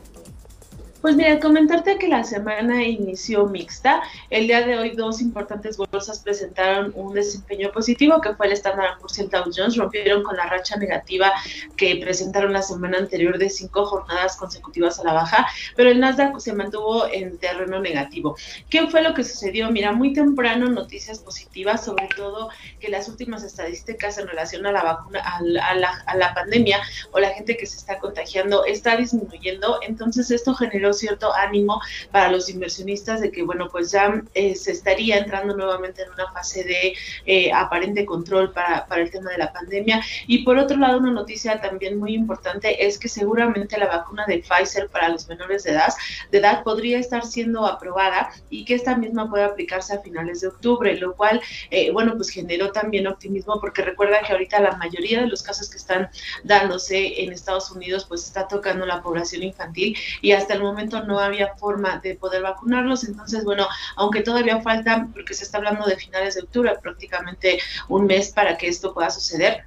Pues 1.02 1.16
mira, 1.16 1.40
comentarte 1.40 2.00
que 2.00 2.08
la 2.08 2.24
semana 2.24 2.84
inició 2.84 3.46
mixta. 3.46 4.02
El 4.32 4.48
día 4.48 4.66
de 4.66 4.80
hoy 4.80 4.96
dos 4.96 5.22
importantes 5.22 5.78
bolsas 5.78 6.20
presentaron 6.20 6.92
un 6.96 7.14
desempeño 7.14 7.72
positivo, 7.72 8.20
que 8.20 8.34
fue 8.34 8.48
el 8.48 8.54
Standard 8.54 8.98
Poor's 8.98 9.20
y 9.20 9.22
el 9.22 9.30
Dow 9.30 9.44
Jones, 9.56 9.78
rompieron 9.78 10.24
con 10.24 10.36
la 10.36 10.48
racha 10.48 10.76
negativa 10.76 11.32
que 11.76 11.98
presentaron 11.98 12.52
la 12.52 12.64
semana 12.64 12.98
anterior 12.98 13.38
de 13.38 13.48
cinco 13.50 13.86
jornadas 13.86 14.38
consecutivas 14.38 15.00
a 15.00 15.04
la 15.04 15.14
baja, 15.14 15.48
pero 15.76 15.92
el 15.92 16.00
Nasdaq 16.00 16.40
se 16.40 16.54
mantuvo 16.54 17.06
en 17.08 17.38
terreno 17.38 17.80
negativo. 17.80 18.36
¿Qué 18.70 18.88
fue 18.88 19.04
lo 19.04 19.14
que 19.14 19.24
sucedió? 19.24 19.70
Mira, 19.70 19.92
muy 19.92 20.14
temprano 20.14 20.68
noticias 20.68 21.20
positivas, 21.20 21.86
sobre 21.86 22.08
todo 22.08 22.50
que 22.80 22.90
las 22.90 23.08
últimas 23.08 23.44
estadísticas 23.44 24.18
en 24.18 24.28
relación 24.28 24.66
a 24.66 24.72
la 24.72 24.84
vacuna, 24.84 25.20
a 25.20 25.42
la, 25.44 26.04
a 26.08 26.18
la 26.18 26.34
pandemia 26.34 26.82
o 27.12 27.20
la 27.20 27.30
gente 27.30 27.56
que 27.56 27.68
se 27.68 27.78
está 27.78 28.00
contagiando 28.00 28.66
está 28.66 28.98
disminuyendo, 28.98 29.80
entonces 29.84 30.32
esto 30.32 30.56
generó 30.56 30.87
cierto 30.94 31.34
ánimo 31.34 31.82
para 32.12 32.32
los 32.32 32.50
inversionistas 32.50 33.22
de 33.22 33.32
que, 33.32 33.44
bueno, 33.44 33.68
pues 33.72 33.92
ya 33.92 34.22
eh, 34.34 34.56
se 34.56 34.72
estaría 34.72 35.18
entrando 35.18 35.56
nuevamente 35.56 36.04
en 36.04 36.12
una 36.12 36.32
fase 36.32 36.64
de 36.64 36.94
eh, 37.26 37.52
aparente 37.52 38.06
control 38.06 38.52
para, 38.52 38.86
para 38.88 39.02
el 39.02 39.12
tema 39.12 39.32
de 39.32 39.38
la 39.38 39.52
pandemia. 39.52 40.02
Y 40.28 40.44
por 40.44 40.58
otro 40.58 40.78
lado, 40.78 40.98
una 40.98 41.12
noticia 41.12 41.60
también 41.62 41.98
muy 42.00 42.14
importante 42.14 42.86
es 42.86 42.98
que 42.98 43.10
seguramente 43.10 43.78
la 43.78 43.88
vacuna 43.88 44.26
de 44.28 44.40
Pfizer 44.40 44.90
para 44.90 45.10
los 45.10 45.28
menores 45.28 45.64
de 45.64 45.72
edad, 45.72 45.94
de 46.32 46.38
edad 46.38 46.64
podría 46.64 47.00
estar 47.00 47.26
siendo 47.26 47.66
aprobada 47.66 48.30
y 48.50 48.66
que 48.66 48.76
esta 48.76 48.96
misma 48.96 49.30
pueda 49.30 49.46
aplicarse 49.48 49.94
a 49.94 50.00
finales 50.00 50.42
de 50.42 50.48
octubre, 50.48 50.98
lo 50.98 51.16
cual, 51.16 51.42
eh, 51.72 51.92
bueno, 51.92 52.16
pues 52.16 52.30
generó 52.30 52.72
también 52.72 53.08
optimismo 53.08 53.60
porque 53.60 53.82
recuerda 53.82 54.22
que 54.22 54.34
ahorita 54.34 54.60
la 54.60 54.78
mayoría 54.78 55.22
de 55.22 55.28
los 55.28 55.44
casos 55.44 55.70
que 55.70 55.78
están 55.78 56.10
dándose 56.44 57.24
en 57.24 57.32
Estados 57.32 57.72
Unidos, 57.72 58.06
pues 58.06 58.26
está 58.26 58.48
tocando 58.48 58.86
la 58.86 59.02
población 59.02 59.44
infantil 59.44 59.98
y 60.22 60.32
hasta 60.32 60.54
el 60.54 60.62
momento 60.62 60.77
no 60.86 61.20
había 61.20 61.56
forma 61.56 62.00
de 62.00 62.16
poder 62.16 62.44
vacunarlos. 62.44 63.04
Entonces, 63.04 63.44
bueno, 63.44 63.68
aunque 63.96 64.22
todavía 64.22 64.62
falta, 64.62 65.08
porque 65.14 65.34
se 65.34 65.44
está 65.44 65.58
hablando 65.58 65.86
de 65.86 65.98
finales 65.98 66.36
de 66.36 66.42
octubre, 66.42 66.74
prácticamente 66.82 67.60
un 67.88 68.06
mes 68.06 68.32
para 68.32 68.58
que 68.58 68.68
esto 68.68 68.94
pueda 68.94 69.10
suceder 69.10 69.66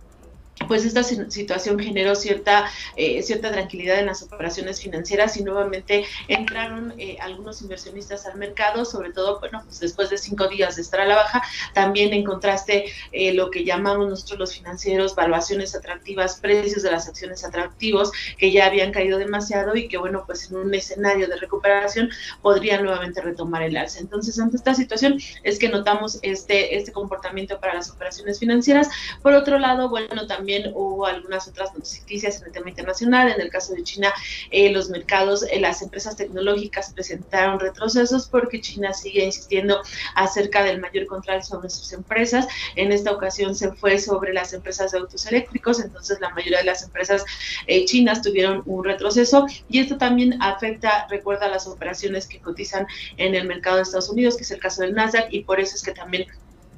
pues 0.68 0.85
esta 0.85 1.03
situación 1.03 1.79
generó 1.79 2.14
cierta, 2.14 2.70
eh, 2.96 3.23
cierta 3.23 3.51
tranquilidad 3.51 3.99
en 3.99 4.07
las 4.07 4.23
operaciones 4.23 4.81
financieras 4.81 5.37
y 5.37 5.42
nuevamente 5.42 6.05
entraron 6.29 6.94
eh, 6.99 7.16
algunos 7.20 7.62
inversionistas 7.62 8.27
al 8.27 8.37
mercado, 8.37 8.85
sobre 8.85 9.12
todo, 9.12 9.40
bueno, 9.40 9.62
pues 9.64 9.81
después 9.81 10.11
de 10.11 10.18
cinco 10.18 10.49
días 10.49 10.77
de 10.77 10.83
estar 10.83 11.01
a 11.01 11.07
la 11.07 11.16
baja, 11.16 11.42
también 11.75 12.12
encontraste 12.12 12.92
eh, 13.12 13.33
lo 13.33 13.51
que 13.51 13.64
llamamos 13.64 14.09
nosotros 14.09 14.38
los 14.38 14.55
financieros, 14.55 15.14
valuaciones 15.14 15.75
atractivas, 15.75 16.38
precios 16.40 16.83
de 16.83 16.90
las 16.90 17.09
acciones 17.09 17.44
atractivos 17.44 18.12
que 18.38 18.53
ya 18.53 18.66
habían 18.66 18.92
caído 18.92 19.18
demasiado 19.18 19.77
y 19.77 19.88
que, 19.88 19.99
bueno, 19.99 20.25
pues 20.27 20.51
en 20.51 20.57
un 20.57 20.75
escenario 20.75 21.27
de 21.29 21.37
recuperación 21.37 22.11
podrían 22.42 22.85
nuevamente 22.85 23.20
retomar 23.20 23.62
el 23.62 23.77
alza. 23.77 23.99
Entonces, 23.99 24.38
ante 24.38 24.57
esta 24.57 24.75
situación 24.75 25.18
es 25.42 25.59
que 25.59 25.68
notamos 25.68 26.18
este, 26.23 26.77
este 26.77 26.92
comportamiento 26.92 27.59
para 27.61 27.75
las 27.75 27.90
operaciones 27.90 28.38
financieras. 28.38 28.88
Por 29.23 29.33
otro 29.33 29.59
lado, 29.59 29.88
bueno, 29.88 30.27
también 30.27 30.50
hubo 30.75 31.07
algunas 31.07 31.49
otras 31.49 31.73
noticias 31.75 32.41
en 32.41 32.47
el 32.47 32.53
tema 32.53 32.69
internacional. 32.71 33.31
En 33.31 33.41
el 33.41 33.51
caso 33.51 33.75
de 33.75 33.83
China, 33.83 34.13
eh, 34.51 34.71
los 34.71 34.91
mercados, 34.91 35.45
eh, 35.51 35.61
las 35.61 35.83
empresas 35.83 36.17
tecnológicas 36.17 36.93
presentaron 36.93 37.61
retrocesos 37.61 38.29
porque 38.29 38.61
China 38.61 38.93
sigue 38.93 39.25
insistiendo 39.25 39.81
acerca 40.15 40.63
del 40.65 40.81
mayor 40.81 41.07
control 41.07 41.43
sobre 41.43 41.71
sus 41.71 41.93
empresas. 41.93 42.47
En 42.77 42.93
esta 42.93 43.13
ocasión 43.13 43.55
se 43.55 43.73
fue 43.73 43.99
sobre 43.99 44.33
las 44.33 44.53
empresas 44.53 44.93
de 44.93 44.99
autos 44.99 45.27
eléctricos, 45.27 45.81
entonces 45.81 46.21
la 46.21 46.31
mayoría 46.31 46.59
de 46.59 46.65
las 46.65 46.83
empresas 46.83 47.25
eh, 47.67 47.85
chinas 47.85 48.23
tuvieron 48.23 48.63
un 48.67 48.85
retroceso 48.85 49.47
y 49.69 49.81
esto 49.81 49.97
también 49.99 50.41
afecta, 50.43 51.07
recuerda, 51.09 51.49
las 51.49 51.67
operaciones 51.67 52.27
que 52.27 52.41
cotizan 52.41 52.87
en 53.17 53.35
el 53.35 53.47
mercado 53.47 53.77
de 53.77 53.83
Estados 53.83 54.09
Unidos, 54.09 54.37
que 54.37 54.43
es 54.43 54.51
el 54.51 54.61
caso 54.61 54.83
del 54.83 54.95
Nasdaq, 54.95 55.29
y 55.31 55.43
por 55.43 55.61
eso 55.61 55.75
es 55.75 55.83
que 55.83 55.93
también 55.93 56.27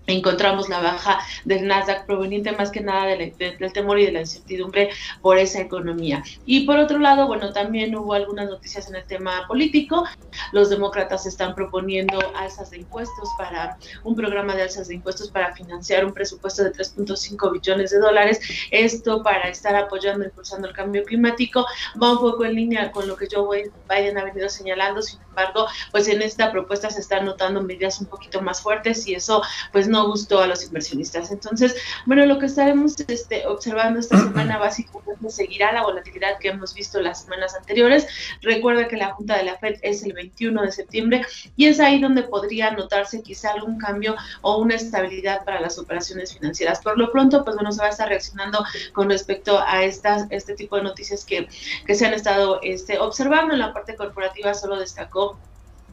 encontramos 0.06 0.68
la 0.68 0.80
baja 0.80 1.20
del 1.44 1.66
Nasdaq 1.66 2.06
proveniente 2.06 2.52
más 2.52 2.70
que 2.70 2.80
nada 2.80 3.06
del, 3.06 3.32
temor 3.72 3.98
y 3.98 4.06
de 4.06 4.12
la 4.12 4.20
incertidumbre 4.20 4.90
por 5.20 5.38
esa 5.38 5.60
economía. 5.60 6.22
Y 6.44 6.66
por 6.66 6.78
otro 6.78 6.98
lado, 6.98 7.26
bueno, 7.26 7.52
también 7.52 7.94
hubo 7.94 8.14
algunas 8.14 8.48
noticias 8.48 8.88
en 8.88 8.96
el 8.96 9.04
tema 9.04 9.46
político. 9.46 10.04
Los 10.52 10.70
demócratas 10.70 11.26
están 11.26 11.54
proponiendo 11.54 12.18
alzas 12.36 12.70
de 12.70 12.78
impuestos 12.78 13.28
para 13.38 13.76
un 14.04 14.14
programa 14.14 14.54
de 14.54 14.62
alzas 14.62 14.88
de 14.88 14.94
impuestos 14.94 15.30
para 15.30 15.54
financiar 15.54 16.04
un 16.04 16.12
presupuesto 16.12 16.64
de 16.64 16.72
3.5 16.72 17.52
billones 17.52 17.90
de 17.90 17.98
dólares. 17.98 18.40
Esto 18.70 19.22
para 19.22 19.48
estar 19.48 19.74
apoyando, 19.76 20.24
impulsando 20.24 20.68
el 20.68 20.74
cambio 20.74 21.04
climático. 21.04 21.64
Va 22.02 22.12
un 22.12 22.18
poco 22.18 22.44
en 22.44 22.54
línea 22.54 22.90
con 22.90 23.06
lo 23.06 23.16
que 23.16 23.28
Joe 23.30 23.70
Biden 23.88 24.18
ha 24.18 24.24
venido 24.24 24.48
señalando. 24.48 25.02
Sin 25.02 25.20
embargo, 25.22 25.66
pues 25.90 26.08
en 26.08 26.22
esta 26.22 26.50
propuesta 26.50 26.90
se 26.90 27.00
están 27.00 27.24
notando 27.24 27.62
medidas 27.62 28.00
un 28.00 28.06
poquito 28.06 28.40
más 28.42 28.60
fuertes 28.60 29.06
y 29.06 29.14
eso 29.14 29.42
pues 29.72 29.88
no 29.92 30.08
gustó 30.08 30.40
a 30.40 30.46
los 30.46 30.64
inversionistas. 30.64 31.30
Entonces, 31.30 31.76
bueno, 32.06 32.26
lo 32.26 32.38
que 32.38 32.46
estaremos 32.46 32.96
este, 33.06 33.46
observando 33.46 34.00
esta 34.00 34.18
semana 34.24 34.58
básicamente 34.58 35.30
seguirá 35.30 35.72
la 35.72 35.82
volatilidad 35.82 36.38
que 36.38 36.48
hemos 36.48 36.74
visto 36.74 37.00
las 37.00 37.22
semanas 37.22 37.54
anteriores. 37.54 38.08
Recuerda 38.40 38.88
que 38.88 38.96
la 38.96 39.12
Junta 39.12 39.36
de 39.36 39.44
la 39.44 39.58
FED 39.58 39.76
es 39.82 40.02
el 40.02 40.14
21 40.14 40.62
de 40.62 40.72
septiembre 40.72 41.26
y 41.56 41.66
es 41.66 41.78
ahí 41.78 42.00
donde 42.00 42.22
podría 42.22 42.70
notarse 42.70 43.22
quizá 43.22 43.52
algún 43.52 43.78
cambio 43.78 44.16
o 44.40 44.56
una 44.56 44.74
estabilidad 44.74 45.44
para 45.44 45.60
las 45.60 45.78
operaciones 45.78 46.32
financieras. 46.34 46.80
Por 46.80 46.98
lo 46.98 47.12
pronto, 47.12 47.44
pues 47.44 47.54
bueno, 47.56 47.70
se 47.70 47.80
va 47.80 47.88
a 47.88 47.90
estar 47.90 48.08
reaccionando 48.08 48.64
con 48.92 49.10
respecto 49.10 49.60
a 49.60 49.84
estas, 49.84 50.26
este 50.30 50.54
tipo 50.54 50.76
de 50.76 50.82
noticias 50.82 51.24
que, 51.24 51.48
que 51.86 51.94
se 51.94 52.06
han 52.06 52.14
estado 52.14 52.60
este, 52.62 52.98
observando. 52.98 53.52
En 53.52 53.60
la 53.60 53.72
parte 53.74 53.94
corporativa 53.94 54.54
solo 54.54 54.78
destacó 54.78 55.38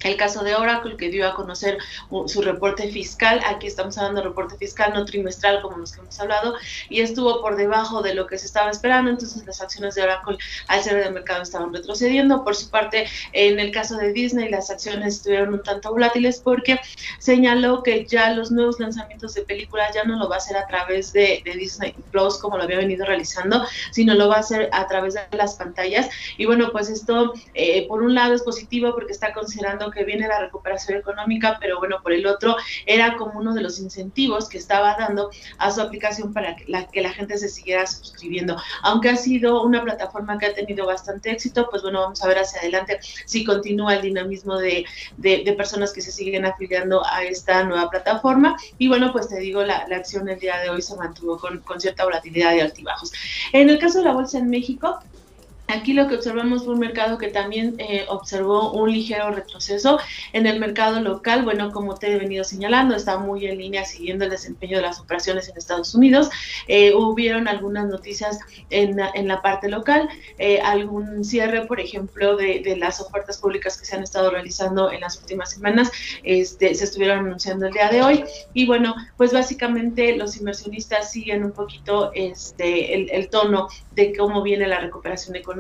el 0.01 0.17
caso 0.17 0.43
de 0.43 0.55
Oracle 0.55 0.97
que 0.97 1.09
dio 1.09 1.27
a 1.27 1.35
conocer 1.35 1.77
su 2.27 2.41
reporte 2.41 2.89
fiscal, 2.89 3.41
aquí 3.45 3.67
estamos 3.67 3.97
hablando 3.97 4.21
de 4.21 4.27
reporte 4.27 4.57
fiscal 4.57 4.93
no 4.93 5.05
trimestral 5.05 5.62
como 5.62 5.77
los 5.77 5.91
que 5.91 6.01
hemos 6.01 6.19
hablado, 6.19 6.55
y 6.89 7.01
estuvo 7.01 7.41
por 7.41 7.55
debajo 7.55 8.01
de 8.01 8.13
lo 8.13 8.27
que 8.27 8.38
se 8.38 8.45
estaba 8.45 8.69
esperando, 8.69 9.12
entonces 9.12 9.45
las 9.45 9.62
acciones 9.62 9.95
de 9.95 10.03
Oracle 10.03 10.38
al 10.67 10.83
cierre 10.83 11.03
de 11.03 11.12
mercado 11.12 11.41
estaban 11.41 11.73
retrocediendo. 11.73 12.43
Por 12.43 12.55
su 12.55 12.69
parte, 12.69 13.07
en 13.33 13.59
el 13.59 13.71
caso 13.71 13.97
de 13.97 14.13
Disney, 14.13 14.49
las 14.49 14.69
acciones 14.69 15.15
estuvieron 15.15 15.53
un 15.53 15.63
tanto 15.63 15.91
volátiles 15.91 16.39
porque 16.39 16.79
señaló 17.19 17.83
que 17.83 18.05
ya 18.05 18.33
los 18.33 18.51
nuevos 18.51 18.79
lanzamientos 18.79 19.33
de 19.33 19.41
películas 19.41 19.93
ya 19.93 20.03
no 20.03 20.17
lo 20.17 20.29
va 20.29 20.35
a 20.35 20.38
hacer 20.38 20.57
a 20.57 20.67
través 20.67 21.13
de, 21.13 21.43
Disney 21.59 21.93
Plus 22.12 22.38
como 22.38 22.57
lo 22.57 22.63
había 22.63 22.77
venido 22.77 23.05
realizando, 23.05 23.65
sino 23.91 24.13
lo 24.13 24.29
va 24.29 24.38
a 24.38 24.39
hacer 24.39 24.69
a 24.71 24.88
través 24.88 25.15
de 25.15 25.21
las 25.31 25.55
pantallas. 25.55 26.09
Y 26.38 26.45
bueno, 26.45 26.69
pues 26.71 26.89
esto 26.89 27.33
eh, 27.53 27.88
por 27.88 28.03
un 28.03 28.13
lado 28.13 28.33
es 28.33 28.43
positivo 28.43 28.93
porque 28.93 29.12
está 29.12 29.33
considerando 29.33 29.88
que 29.91 30.04
viene 30.04 30.28
la 30.28 30.39
recuperación 30.39 30.97
económica, 30.97 31.58
pero 31.60 31.80
bueno, 31.80 31.97
por 32.02 32.13
el 32.13 32.25
otro 32.25 32.56
era 32.86 33.15
como 33.17 33.39
uno 33.39 33.54
de 33.54 33.62
los 33.62 33.80
incentivos 33.80 34.49
que 34.49 34.58
estaba 34.58 34.95
dando 34.97 35.30
a 35.58 35.71
su 35.71 35.82
aplicación 35.82 36.34
para 36.34 36.56
que 36.56 36.65
la, 36.67 36.88
que 36.88 37.02
la 37.02 37.12
gente 37.12 37.38
se 37.38 37.49
siguiera 37.49 37.86
suscribiendo. 37.88 38.58
Aunque 38.84 39.10
ha 39.10 39.15
sido 39.15 39.63
una 39.63 39.84
plataforma 39.84 40.38
que 40.38 40.47
ha 40.47 40.54
tenido 40.54 40.86
bastante 40.86 41.32
éxito, 41.32 41.69
pues 41.69 41.82
bueno, 41.82 42.02
vamos 42.02 42.23
a 42.23 42.28
ver 42.28 42.39
hacia 42.39 42.60
adelante 42.60 42.99
si 43.25 43.43
continúa 43.43 43.95
el 43.95 44.02
dinamismo 44.02 44.58
de, 44.58 44.86
de, 45.17 45.54
personas 45.54 45.91
que 45.91 46.02
se 46.02 46.12
siguen 46.12 46.45
afiliando 46.45 47.04
a 47.06 47.23
esta 47.23 47.63
nueva 47.63 47.89
plataforma. 47.89 48.56
Y 48.78 48.88
bueno, 48.88 49.12
pues 49.12 49.28
te 49.28 49.39
digo, 49.39 49.63
la, 49.63 49.88
la 49.88 49.97
acción 49.97 50.30
el 50.30 50.39
día 50.39 50.60
de 50.60 50.69
hoy 50.69 50.82
se 50.82 50.95
mantuvo 50.95 51.38
con, 51.38 51.60
con 51.60 51.82
cierta 51.82 52.06
volatilidad 52.06 52.54
y 52.56 52.60
altibajos. 52.60 53.12
En 53.52 53.69
el 53.69 53.80
caso 53.80 53.99
de 53.99 54.06
la 54.06 54.13
bolsa 54.13 54.38
en 54.38 54.49
México, 54.49 54.99
Aquí 55.69 55.93
lo 55.93 56.08
que 56.08 56.15
observamos 56.15 56.65
fue 56.65 56.73
un 56.73 56.79
mercado 56.79 57.19
que 57.19 57.27
también 57.27 57.75
eh, 57.77 58.03
observó 58.10 58.71
un 58.71 58.91
ligero 58.91 59.29
retroceso 59.29 59.99
en 60.34 60.47
el 60.47 60.60
mercado 60.60 60.99
local. 60.99 61.43
Bueno, 61.43 61.71
como 61.71 61.93
te 61.93 62.12
he 62.12 62.17
venido 62.17 62.43
señalando, 62.43 62.95
está 62.95 63.19
muy 63.19 63.45
en 63.45 63.60
línea 63.60 63.86
siguiendo 63.86 64.25
el 64.25 64.32
desempeño 64.32 64.77
de 64.77 64.82
las 64.82 64.99
operaciones 64.99 65.47
en 65.47 65.58
Estados 65.58 65.93
Unidos. 65.93 66.32
Eh, 66.67 66.95
hubieron 66.95 67.47
algunas 67.47 67.86
noticias 67.86 68.39
en, 68.71 68.99
en 69.13 69.27
la 69.27 69.43
parte 69.43 69.69
local, 69.69 70.10
eh, 70.39 70.60
algún 70.60 71.23
cierre, 71.23 71.67
por 71.67 71.79
ejemplo, 71.79 72.36
de, 72.36 72.62
de, 72.62 72.75
las 72.75 72.99
ofertas 72.99 73.38
públicas 73.38 73.77
que 73.77 73.86
se 73.86 73.95
han 73.95 74.01
estado 74.01 74.32
realizando 74.32 74.91
en 74.91 75.01
las 75.01 75.17
últimas 75.17 75.51
semanas, 75.51 75.91
este, 76.23 76.73
se 76.73 76.86
estuvieron 76.86 77.19
anunciando 77.19 77.67
el 77.67 77.73
día 77.73 77.89
de 77.89 78.01
hoy. 78.01 78.23
Y 78.55 78.65
bueno, 78.65 78.95
pues 79.17 79.34
básicamente 79.34 80.15
los 80.15 80.36
inversionistas 80.36 81.12
siguen 81.12 81.43
un 81.43 81.51
poquito 81.51 82.12
este, 82.15 82.95
el, 82.95 83.12
el 83.12 83.29
tono 83.29 83.67
de 83.91 84.17
cómo 84.17 84.41
viene 84.41 84.65
la 84.65 84.79
recuperación 84.79 85.36
económica 85.36 85.59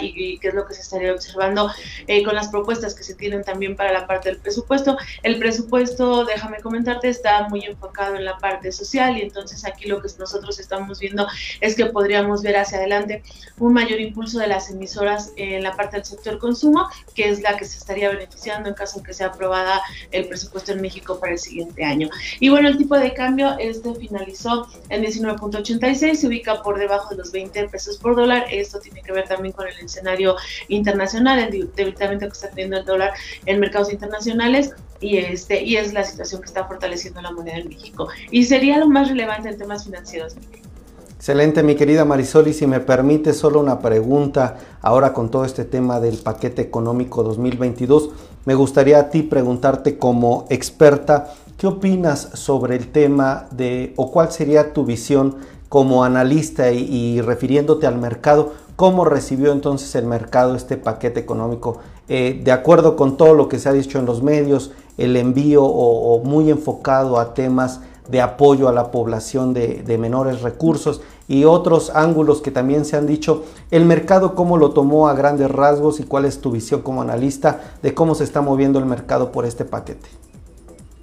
y, 0.00 0.38
qué 0.38 0.48
es 0.48 0.54
lo 0.54 0.66
que 0.66 0.74
se 0.74 0.82
estaría 0.82 1.12
observando 1.12 1.70
eh, 2.06 2.22
con 2.22 2.34
las 2.34 2.48
propuestas 2.48 2.94
que 2.94 3.02
se 3.02 3.14
tienen 3.14 3.44
también 3.44 3.76
para 3.76 3.92
la 3.92 4.06
parte 4.06 4.28
del 4.28 4.38
presupuesto. 4.38 4.96
El 5.22 5.38
presupuesto, 5.38 6.24
déjame 6.24 6.58
comentarte, 6.58 7.08
está 7.08 7.48
muy 7.48 7.64
enfocado 7.64 8.16
en 8.16 8.24
la 8.24 8.38
parte 8.38 8.72
social 8.72 9.16
y 9.16 9.22
entonces 9.22 9.64
aquí 9.64 9.88
lo 9.88 10.00
que 10.00 10.08
nosotros 10.18 10.58
estamos 10.58 10.98
viendo 10.98 11.26
es 11.60 11.74
que 11.74 11.86
podríamos 11.86 12.42
ver 12.42 12.56
hacia 12.56 12.78
adelante 12.78 13.22
un 13.58 13.72
mayor 13.72 14.00
impulso 14.00 14.38
de 14.38 14.46
las 14.46 14.70
emisoras 14.70 15.32
en 15.36 15.62
la 15.62 15.76
parte 15.76 15.96
del 15.96 16.04
sector 16.04 16.38
consumo, 16.38 16.88
que 17.14 17.28
es 17.28 17.40
la 17.40 17.56
que 17.56 17.64
se 17.64 17.78
estaría 17.78 18.10
beneficiando 18.10 18.68
en 18.68 18.74
caso 18.74 19.00
de 19.00 19.06
que 19.06 19.14
sea 19.14 19.28
aprobada 19.28 19.80
el 20.10 20.26
presupuesto 20.28 20.72
en 20.72 20.80
México 20.80 21.18
para 21.20 21.32
el 21.32 21.38
siguiente 21.38 21.84
año. 21.84 22.08
Y 22.40 22.48
bueno, 22.48 22.68
el 22.68 22.76
tipo 22.76 22.98
de 22.98 23.12
cambio, 23.14 23.56
este 23.58 23.94
finalizó 23.94 24.68
en 24.88 25.02
19.86, 25.02 26.14
se 26.14 26.26
ubica 26.26 26.62
por 26.62 26.78
debajo 26.78 27.10
de 27.10 27.16
los 27.16 27.32
20 27.32 27.68
pesos 27.68 27.98
por 27.98 28.16
dólar. 28.16 28.46
Esto 28.50 28.78
tiene 28.80 29.02
que 29.02 29.12
ver 29.12 29.24
también 29.24 29.33
con 29.52 29.66
el 29.66 29.78
escenario 29.84 30.36
internacional, 30.68 31.38
el 31.38 31.70
debilitamiento 31.74 32.26
que 32.26 32.32
está 32.32 32.48
teniendo 32.48 32.78
el 32.78 32.84
dólar 32.84 33.12
en 33.46 33.60
mercados 33.60 33.92
internacionales 33.92 34.72
y 35.00 35.18
este 35.18 35.62
y 35.62 35.76
es 35.76 35.92
la 35.92 36.04
situación 36.04 36.40
que 36.40 36.46
está 36.46 36.64
fortaleciendo 36.64 37.20
la 37.20 37.32
moneda 37.32 37.58
en 37.58 37.68
México. 37.68 38.08
Y 38.30 38.44
sería 38.44 38.78
lo 38.78 38.88
más 38.88 39.08
relevante 39.08 39.48
en 39.48 39.58
temas 39.58 39.84
financieros. 39.84 40.36
Excelente, 41.16 41.62
mi 41.62 41.74
querida 41.74 42.04
Marisol, 42.04 42.48
y 42.48 42.52
si 42.52 42.66
me 42.66 42.80
permite 42.80 43.32
solo 43.32 43.60
una 43.60 43.80
pregunta 43.80 44.58
ahora 44.82 45.14
con 45.14 45.30
todo 45.30 45.46
este 45.46 45.64
tema 45.64 45.98
del 45.98 46.18
paquete 46.18 46.60
económico 46.60 47.22
2022, 47.22 48.10
me 48.44 48.54
gustaría 48.54 48.98
a 48.98 49.08
ti 49.08 49.22
preguntarte 49.22 49.96
como 49.96 50.46
experta, 50.50 51.32
¿qué 51.56 51.66
opinas 51.66 52.28
sobre 52.34 52.76
el 52.76 52.88
tema 52.88 53.46
de 53.52 53.94
o 53.96 54.12
cuál 54.12 54.32
sería 54.32 54.74
tu 54.74 54.84
visión 54.84 55.36
como 55.74 56.04
analista 56.04 56.70
y, 56.70 57.20
refiriéndote 57.20 57.86
al 57.86 57.98
mercado, 57.98 58.52
¿cómo 58.76 59.04
recibió 59.04 59.52
entonces 59.52 59.94
el 59.94 60.06
mercado 60.06 60.54
este 60.54 60.76
paquete 60.76 61.20
económico? 61.20 61.78
Eh, 62.08 62.40
de 62.42 62.52
acuerdo 62.52 62.96
con 62.96 63.16
todo 63.16 63.34
lo 63.34 63.48
que 63.48 63.58
se 63.58 63.68
ha 63.68 63.72
dicho 63.72 63.98
en 63.98 64.06
los 64.06 64.22
medios, 64.22 64.72
el 64.98 65.16
envío 65.16 65.64
o, 65.64 66.22
muy 66.22 66.50
enfocado 66.50 67.18
a 67.18 67.34
temas 67.34 67.80
de 68.08 68.20
apoyo 68.20 68.68
a 68.68 68.72
la 68.72 68.90
población 68.90 69.54
de, 69.54 69.82
de, 69.82 69.98
menores 69.98 70.42
recursos 70.42 71.00
y 71.26 71.44
otros 71.44 71.90
ángulos 71.94 72.42
que 72.42 72.50
también 72.50 72.84
se 72.84 72.96
han 72.96 73.06
dicho, 73.06 73.44
el 73.70 73.86
mercado 73.86 74.34
cómo 74.34 74.58
lo 74.58 74.72
tomó 74.72 75.08
a 75.08 75.14
grandes 75.14 75.50
rasgos 75.50 76.00
y 76.00 76.04
cuál 76.04 76.26
es 76.26 76.40
tu 76.40 76.50
visión 76.50 76.82
como 76.82 77.00
analista 77.00 77.76
de 77.82 77.94
cómo 77.94 78.14
se 78.14 78.24
está 78.24 78.42
moviendo 78.42 78.78
el 78.78 78.84
mercado 78.84 79.32
por 79.32 79.46
este 79.46 79.64
paquete. 79.64 80.23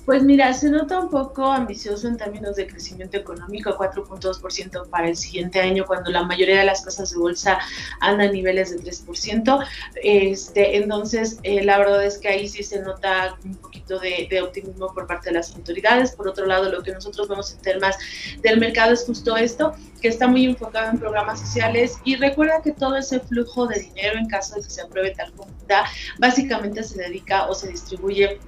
Pues 0.05 0.23
mira, 0.23 0.51
se 0.53 0.69
nota 0.69 0.99
un 0.99 1.09
poco 1.09 1.45
ambicioso 1.45 2.07
en 2.07 2.17
términos 2.17 2.55
de 2.55 2.65
crecimiento 2.65 3.17
económico, 3.17 3.77
4.2% 3.77 4.89
para 4.89 5.07
el 5.07 5.15
siguiente 5.15 5.61
año, 5.61 5.85
cuando 5.85 6.09
la 6.09 6.23
mayoría 6.23 6.59
de 6.59 6.65
las 6.65 6.83
casas 6.83 7.11
de 7.11 7.17
bolsa 7.17 7.59
andan 7.99 8.29
a 8.29 8.31
niveles 8.31 8.71
de 8.71 8.79
3%. 8.79 9.63
Este, 10.03 10.77
entonces, 10.77 11.37
eh, 11.43 11.63
la 11.63 11.77
verdad 11.77 12.03
es 12.03 12.17
que 12.17 12.29
ahí 12.29 12.47
sí 12.47 12.63
se 12.63 12.81
nota 12.81 13.37
un 13.45 13.55
poquito 13.55 13.99
de, 13.99 14.41
optimismo 14.41 14.91
por 14.91 15.05
parte 15.05 15.29
de 15.29 15.35
las 15.35 15.55
autoridades. 15.55 16.15
Por 16.15 16.27
otro 16.27 16.47
lado, 16.47 16.71
lo 16.71 16.81
que 16.81 16.91
nosotros 16.91 17.27
vemos 17.27 17.53
en 17.53 17.59
temas 17.59 17.95
del 18.41 18.59
mercado 18.59 18.93
es 18.93 19.05
justo 19.05 19.37
esto, 19.37 19.73
que 20.01 20.07
está 20.07 20.27
muy 20.27 20.45
enfocado 20.45 20.89
en 20.89 20.97
programas 20.97 21.39
sociales 21.39 21.99
y 22.03 22.15
recuerda 22.15 22.61
que 22.63 22.71
todo 22.71 22.97
ese 22.97 23.19
flujo 23.19 23.67
de 23.67 23.79
dinero, 23.79 24.17
en 24.17 24.27
caso 24.27 24.55
de 24.55 24.63
que 24.63 24.69
se 24.69 24.81
apruebe 24.81 25.11
tal 25.11 25.31
está, 25.59 25.85
básicamente 26.17 26.81
se 26.83 26.99
dedica 26.99 27.47
o 27.47 27.53
se 27.53 27.67
distribuye 27.67 28.39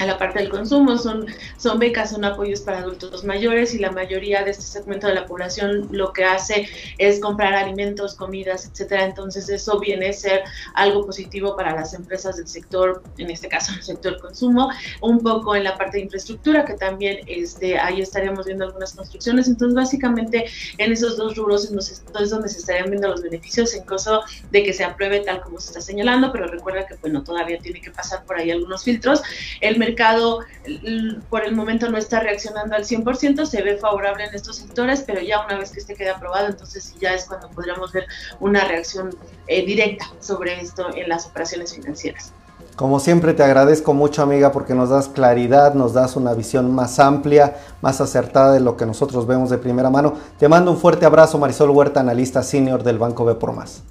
a 0.00 0.06
la 0.06 0.18
parte 0.18 0.38
del 0.38 0.48
consumo, 0.48 0.96
son, 0.98 1.26
son 1.58 1.78
becas, 1.78 2.10
son 2.10 2.24
apoyos 2.24 2.60
para 2.60 2.78
adultos 2.78 3.22
mayores 3.24 3.74
y 3.74 3.78
la 3.78 3.92
mayoría 3.92 4.42
de 4.42 4.50
este 4.50 4.64
segmento 4.64 5.06
de 5.06 5.14
la 5.14 5.26
población 5.26 5.88
lo 5.92 6.12
que 6.12 6.24
hace 6.24 6.68
es 6.96 7.20
comprar 7.20 7.54
alimentos, 7.54 8.14
comidas, 8.14 8.66
etcétera. 8.66 9.04
Entonces 9.04 9.48
eso 9.50 9.78
viene 9.78 10.08
a 10.08 10.12
ser 10.12 10.42
algo 10.74 11.04
positivo 11.04 11.54
para 11.54 11.74
las 11.74 11.92
empresas 11.92 12.38
del 12.38 12.48
sector, 12.48 13.02
en 13.18 13.30
este 13.30 13.48
caso 13.48 13.72
el 13.74 13.82
sector 13.82 14.18
consumo, 14.20 14.70
un 15.02 15.20
poco 15.20 15.54
en 15.54 15.64
la 15.64 15.76
parte 15.76 15.98
de 15.98 16.04
infraestructura, 16.04 16.64
que 16.64 16.74
también 16.74 17.18
este, 17.26 17.78
ahí 17.78 18.00
estaríamos 18.00 18.46
viendo 18.46 18.64
algunas 18.64 18.94
construcciones. 18.94 19.48
Entonces 19.48 19.76
básicamente 19.76 20.46
en 20.78 20.92
esos 20.92 21.18
dos 21.18 21.36
rubros 21.36 21.64
es 21.64 22.30
donde 22.30 22.48
se 22.48 22.58
estarían 22.58 22.88
viendo 22.88 23.08
los 23.08 23.22
beneficios 23.22 23.74
en 23.74 23.84
caso 23.84 24.22
de 24.50 24.62
que 24.62 24.72
se 24.72 24.82
apruebe 24.82 25.20
tal 25.20 25.42
como 25.42 25.60
se 25.60 25.68
está 25.68 25.82
señalando, 25.82 26.32
pero 26.32 26.46
recuerda 26.46 26.86
que 26.86 26.94
bueno, 27.02 27.22
todavía 27.22 27.58
tiene 27.58 27.82
que 27.82 27.90
pasar 27.90 28.24
por 28.24 28.38
ahí 28.38 28.50
algunos 28.50 28.82
filtros. 28.82 29.22
El 29.60 29.78
mercado 29.90 30.40
por 31.28 31.44
el 31.44 31.54
momento 31.54 31.90
no 31.90 31.98
está 31.98 32.20
reaccionando 32.20 32.74
al 32.74 32.84
100%, 32.84 33.44
se 33.44 33.62
ve 33.62 33.76
favorable 33.76 34.24
en 34.24 34.34
estos 34.34 34.56
sectores, 34.56 35.02
pero 35.06 35.20
ya 35.20 35.44
una 35.44 35.58
vez 35.58 35.70
que 35.70 35.80
este 35.80 35.94
quede 35.94 36.10
aprobado, 36.10 36.48
entonces 36.48 36.94
ya 37.00 37.14
es 37.14 37.26
cuando 37.26 37.50
podríamos 37.50 37.92
ver 37.92 38.06
una 38.40 38.64
reacción 38.64 39.10
eh, 39.46 39.64
directa 39.64 40.06
sobre 40.20 40.60
esto 40.60 40.94
en 40.94 41.08
las 41.08 41.26
operaciones 41.26 41.74
financieras. 41.74 42.32
Como 42.76 42.98
siempre 42.98 43.34
te 43.34 43.42
agradezco 43.42 43.92
mucho 43.92 44.22
amiga 44.22 44.52
porque 44.52 44.74
nos 44.74 44.88
das 44.88 45.08
claridad, 45.08 45.74
nos 45.74 45.92
das 45.92 46.16
una 46.16 46.32
visión 46.32 46.74
más 46.74 46.98
amplia, 46.98 47.56
más 47.82 48.00
acertada 48.00 48.52
de 48.52 48.60
lo 48.60 48.76
que 48.76 48.86
nosotros 48.86 49.26
vemos 49.26 49.50
de 49.50 49.58
primera 49.58 49.90
mano. 49.90 50.14
Te 50.38 50.48
mando 50.48 50.70
un 50.70 50.78
fuerte 50.78 51.04
abrazo 51.04 51.36
Marisol 51.36 51.70
Huerta, 51.70 52.00
analista 52.00 52.42
senior 52.42 52.82
del 52.82 52.98
Banco 52.98 53.24
B 53.24 53.34
por 53.34 53.52
Más. 53.52 53.82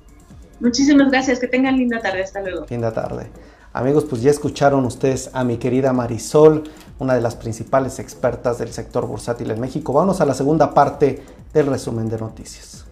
Muchísimas 0.60 1.12
gracias, 1.12 1.40
que 1.40 1.48
tengan 1.48 1.78
linda 1.78 2.02
tarde, 2.02 2.24
hasta 2.24 2.42
luego. 2.42 2.66
Linda 2.70 2.92
tarde. 2.92 3.30
Amigos, 3.72 4.06
pues 4.10 4.24
ya 4.24 4.32
escucharon 4.32 4.84
ustedes 4.86 5.30
a 5.34 5.44
mi 5.44 5.58
querida 5.58 5.94
Marisol, 5.94 6.64
una 6.98 7.14
de 7.14 7.22
las 7.22 7.36
principales 7.36 8.00
expertas 8.00 8.58
del 8.58 8.74
sector 8.74 9.06
bursátil 9.06 9.52
en 9.52 9.60
México. 9.60 9.94
Vamos 9.94 10.22
a 10.22 10.26
la 10.26 10.34
segunda 10.34 10.74
parte 10.74 11.24
del 11.54 11.68
resumen 11.68 12.10
de 12.10 12.18
noticias. 12.18 12.86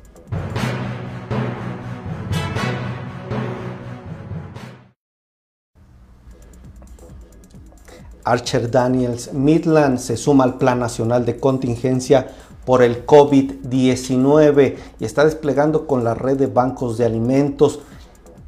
Archer 8.24 8.70
Daniels 8.70 9.34
Midland 9.34 9.98
se 9.98 10.16
suma 10.16 10.44
al 10.44 10.60
Plan 10.60 10.80
Nacional 10.80 11.26
de 11.26 11.40
Contingencia 11.40 12.28
por 12.66 12.84
el 12.84 13.04
COVID-19 13.08 14.76
y 15.00 15.06
está 15.06 15.26
desplegando 15.26 15.88
con 15.88 16.04
la 16.04 16.14
red 16.14 16.38
de 16.38 16.48
bancos 16.48 17.00
de 17.00 17.06
alimentos 17.06 17.80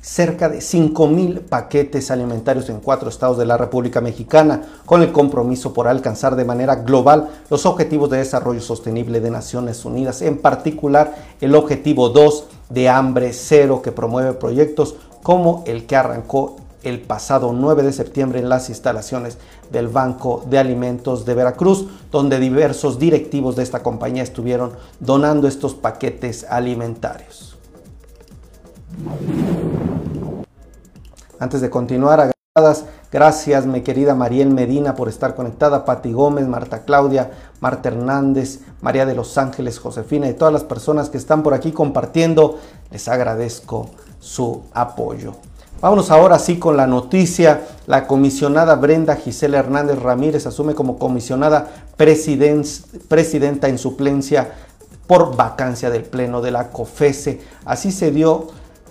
cerca 0.10 0.50
de 0.50 0.60
5 0.60 1.08
mil 1.08 1.42
paquetes 1.42 2.10
alimentarios 2.10 2.68
en 2.70 2.80
cuatro 2.80 3.10
estados 3.10 3.38
de 3.38 3.46
la 3.46 3.58
República 3.58 4.02
Mexicana, 4.02 4.64
con 4.88 5.04
el 5.04 5.12
compromiso 5.12 5.72
por 5.72 5.88
alcanzar 5.88 6.36
de 6.36 6.46
manera 6.46 6.78
global 6.78 7.30
los 7.52 7.68
objetivos 7.68 8.10
de 8.10 8.18
desarrollo 8.18 8.60
sostenible 8.60 9.22
de 9.22 9.30
Naciones 9.30 9.86
Unidas, 9.86 10.24
en 10.24 10.40
particular 10.40 11.14
el 11.42 11.54
objetivo 11.54 12.10
2 12.10 12.46
de 12.70 12.90
hambre 12.90 13.34
cero 13.34 13.84
que 13.84 13.92
promueve 13.92 14.34
proyectos 14.34 14.96
como 15.22 15.64
el 15.68 15.86
que 15.86 15.96
arrancó 15.96 16.56
el 16.82 17.02
pasado 17.02 17.54
9 17.54 17.84
de 17.84 17.94
septiembre 17.94 18.40
en 18.40 18.50
las 18.50 18.70
instalaciones 18.70 19.38
del 19.72 19.90
Banco 19.90 20.44
de 20.50 20.58
Alimentos 20.58 21.24
de 21.24 21.36
Veracruz, 21.36 21.86
donde 22.12 22.40
diversos 22.40 22.98
directivos 22.98 23.56
de 23.56 23.62
esta 23.62 23.84
compañía 23.84 24.24
estuvieron 24.24 24.72
donando 25.00 25.48
estos 25.48 25.76
paquetes 25.76 26.48
alimentarios. 26.50 27.49
Antes 31.40 31.62
de 31.62 31.70
continuar, 31.70 32.32
Gracias, 33.12 33.66
mi 33.66 33.82
querida 33.82 34.14
Mariel 34.16 34.50
Medina, 34.50 34.96
por 34.96 35.08
estar 35.08 35.34
conectada. 35.34 35.86
Pati 35.86 36.12
Gómez, 36.12 36.48
Marta 36.48 36.84
Claudia, 36.84 37.32
Marta 37.60 37.90
Hernández, 37.90 38.60
María 38.82 39.06
de 39.06 39.16
los 39.16 39.38
Ángeles, 39.38 39.80
Josefina 39.80 40.28
y 40.28 40.34
todas 40.34 40.54
las 40.54 40.64
personas 40.64 41.10
que 41.10 41.18
están 41.18 41.42
por 41.42 41.54
aquí 41.54 41.72
compartiendo. 41.72 42.60
Les 42.92 43.08
agradezco 43.08 43.90
su 44.20 44.64
apoyo. 44.74 45.34
Vámonos 45.82 46.12
ahora 46.12 46.38
sí 46.38 46.60
con 46.60 46.76
la 46.76 46.86
noticia. 46.86 47.62
La 47.88 48.06
comisionada 48.06 48.76
Brenda 48.76 49.16
Gisela 49.16 49.60
Hernández 49.60 49.98
Ramírez 50.00 50.46
asume 50.46 50.76
como 50.76 51.00
comisionada 51.00 51.68
presidenta 51.98 53.70
en 53.70 53.78
suplencia 53.78 54.52
por 55.08 55.36
vacancia 55.36 55.90
del 55.90 56.04
Pleno 56.04 56.42
de 56.42 56.52
la 56.52 56.70
COFESE. 56.70 57.42
Así 57.66 57.92
se 57.92 58.12
dio 58.12 58.50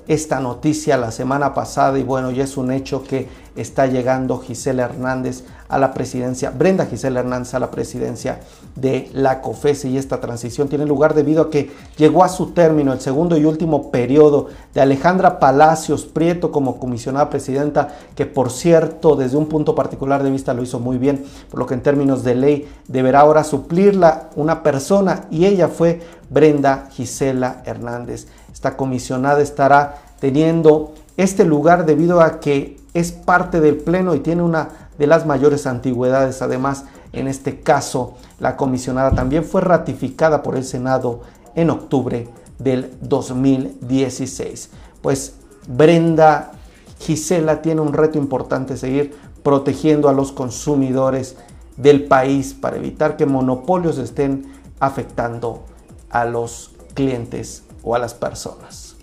esta 0.08 0.40
noticia 0.40 0.96
la 0.96 1.10
semana 1.10 1.52
pasada 1.52 1.98
y 1.98 2.02
bueno, 2.02 2.30
ya 2.30 2.44
es 2.44 2.56
un 2.56 2.72
hecho 2.72 3.04
que 3.04 3.28
está 3.56 3.86
llegando 3.86 4.38
Gisela 4.38 4.84
Hernández 4.84 5.44
a 5.68 5.78
la 5.78 5.92
presidencia, 5.92 6.50
Brenda 6.50 6.86
Gisela 6.86 7.20
Hernández 7.20 7.52
a 7.52 7.58
la 7.58 7.70
presidencia 7.70 8.40
de 8.74 9.10
la 9.12 9.42
COFESE 9.42 9.90
y 9.90 9.98
esta 9.98 10.18
transición 10.18 10.68
tiene 10.68 10.86
lugar 10.86 11.12
debido 11.12 11.42
a 11.42 11.50
que 11.50 11.70
llegó 11.98 12.24
a 12.24 12.30
su 12.30 12.52
término 12.52 12.94
el 12.94 13.00
segundo 13.00 13.36
y 13.36 13.44
último 13.44 13.90
periodo 13.90 14.46
de 14.72 14.80
Alejandra 14.80 15.38
Palacios 15.38 16.06
Prieto 16.06 16.50
como 16.52 16.78
comisionada 16.78 17.28
presidenta, 17.28 17.88
que 18.14 18.24
por 18.24 18.50
cierto 18.50 19.14
desde 19.14 19.36
un 19.36 19.46
punto 19.46 19.74
particular 19.74 20.22
de 20.22 20.30
vista 20.30 20.54
lo 20.54 20.62
hizo 20.62 20.80
muy 20.80 20.96
bien, 20.96 21.22
por 21.50 21.60
lo 21.60 21.66
que 21.66 21.74
en 21.74 21.82
términos 21.82 22.24
de 22.24 22.34
ley 22.34 22.68
deberá 22.86 23.20
ahora 23.20 23.44
suplirla 23.44 24.30
una 24.36 24.62
persona 24.62 25.26
y 25.30 25.44
ella 25.44 25.68
fue 25.68 26.00
Brenda 26.30 26.88
Gisela 26.92 27.62
Hernández. 27.66 28.26
Esta 28.52 28.76
comisionada 28.76 29.40
estará 29.40 30.02
teniendo 30.20 30.94
este 31.16 31.44
lugar 31.44 31.86
debido 31.86 32.20
a 32.20 32.40
que 32.40 32.78
es 32.94 33.12
parte 33.12 33.60
del 33.60 33.76
Pleno 33.76 34.14
y 34.14 34.20
tiene 34.20 34.42
una 34.42 34.68
de 34.98 35.06
las 35.06 35.26
mayores 35.26 35.66
antigüedades. 35.66 36.42
Además, 36.42 36.84
en 37.12 37.28
este 37.28 37.60
caso, 37.60 38.14
la 38.38 38.56
comisionada 38.56 39.12
también 39.12 39.44
fue 39.44 39.60
ratificada 39.60 40.42
por 40.42 40.56
el 40.56 40.64
Senado 40.64 41.20
en 41.54 41.70
octubre 41.70 42.28
del 42.58 42.92
2016. 43.00 44.70
Pues 45.02 45.34
Brenda 45.66 46.52
Gisela 46.98 47.62
tiene 47.62 47.80
un 47.80 47.92
reto 47.92 48.18
importante, 48.18 48.76
seguir 48.76 49.14
protegiendo 49.42 50.08
a 50.08 50.12
los 50.12 50.32
consumidores 50.32 51.36
del 51.76 52.04
país 52.04 52.54
para 52.54 52.76
evitar 52.76 53.16
que 53.16 53.26
monopolios 53.26 53.98
estén 53.98 54.52
afectando 54.80 55.64
a 56.10 56.24
los 56.24 56.72
clientes 56.94 57.62
o 57.88 57.94
a 57.94 57.98
las 57.98 58.12
personas. 58.12 58.96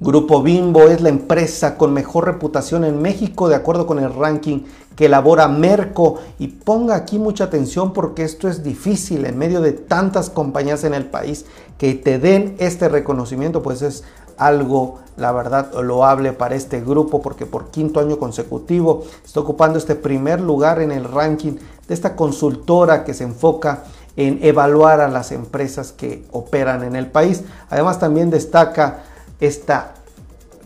Grupo 0.00 0.42
Bimbo 0.42 0.88
es 0.88 1.02
la 1.02 1.10
empresa 1.10 1.76
con 1.76 1.92
mejor 1.92 2.24
reputación 2.24 2.84
en 2.84 3.00
México 3.00 3.48
de 3.48 3.54
acuerdo 3.54 3.86
con 3.86 3.98
el 3.98 4.12
ranking 4.12 4.60
que 4.96 5.06
elabora 5.06 5.48
Merco. 5.48 6.16
Y 6.38 6.48
ponga 6.48 6.94
aquí 6.94 7.18
mucha 7.18 7.44
atención 7.44 7.92
porque 7.92 8.24
esto 8.24 8.48
es 8.48 8.62
difícil 8.62 9.26
en 9.26 9.36
medio 9.36 9.60
de 9.60 9.72
tantas 9.72 10.30
compañías 10.30 10.84
en 10.84 10.94
el 10.94 11.04
país 11.04 11.44
que 11.78 11.94
te 11.94 12.18
den 12.18 12.56
este 12.58 12.88
reconocimiento, 12.88 13.62
pues 13.62 13.82
es 13.82 14.04
algo, 14.38 15.00
la 15.16 15.30
verdad, 15.30 15.72
loable 15.82 16.32
para 16.32 16.54
este 16.54 16.80
grupo 16.80 17.20
porque 17.20 17.46
por 17.46 17.70
quinto 17.70 18.00
año 18.00 18.18
consecutivo 18.18 19.04
está 19.24 19.40
ocupando 19.40 19.78
este 19.78 19.94
primer 19.94 20.40
lugar 20.40 20.80
en 20.80 20.90
el 20.90 21.04
ranking 21.04 21.52
de 21.86 21.94
esta 21.94 22.16
consultora 22.16 23.04
que 23.04 23.14
se 23.14 23.24
enfoca 23.24 23.84
en 24.16 24.38
evaluar 24.42 25.00
a 25.00 25.08
las 25.08 25.32
empresas 25.32 25.92
que 25.92 26.24
operan 26.30 26.82
en 26.84 26.96
el 26.96 27.06
país. 27.06 27.42
Además 27.68 27.98
también 27.98 28.30
destaca 28.30 29.04
esta 29.40 29.94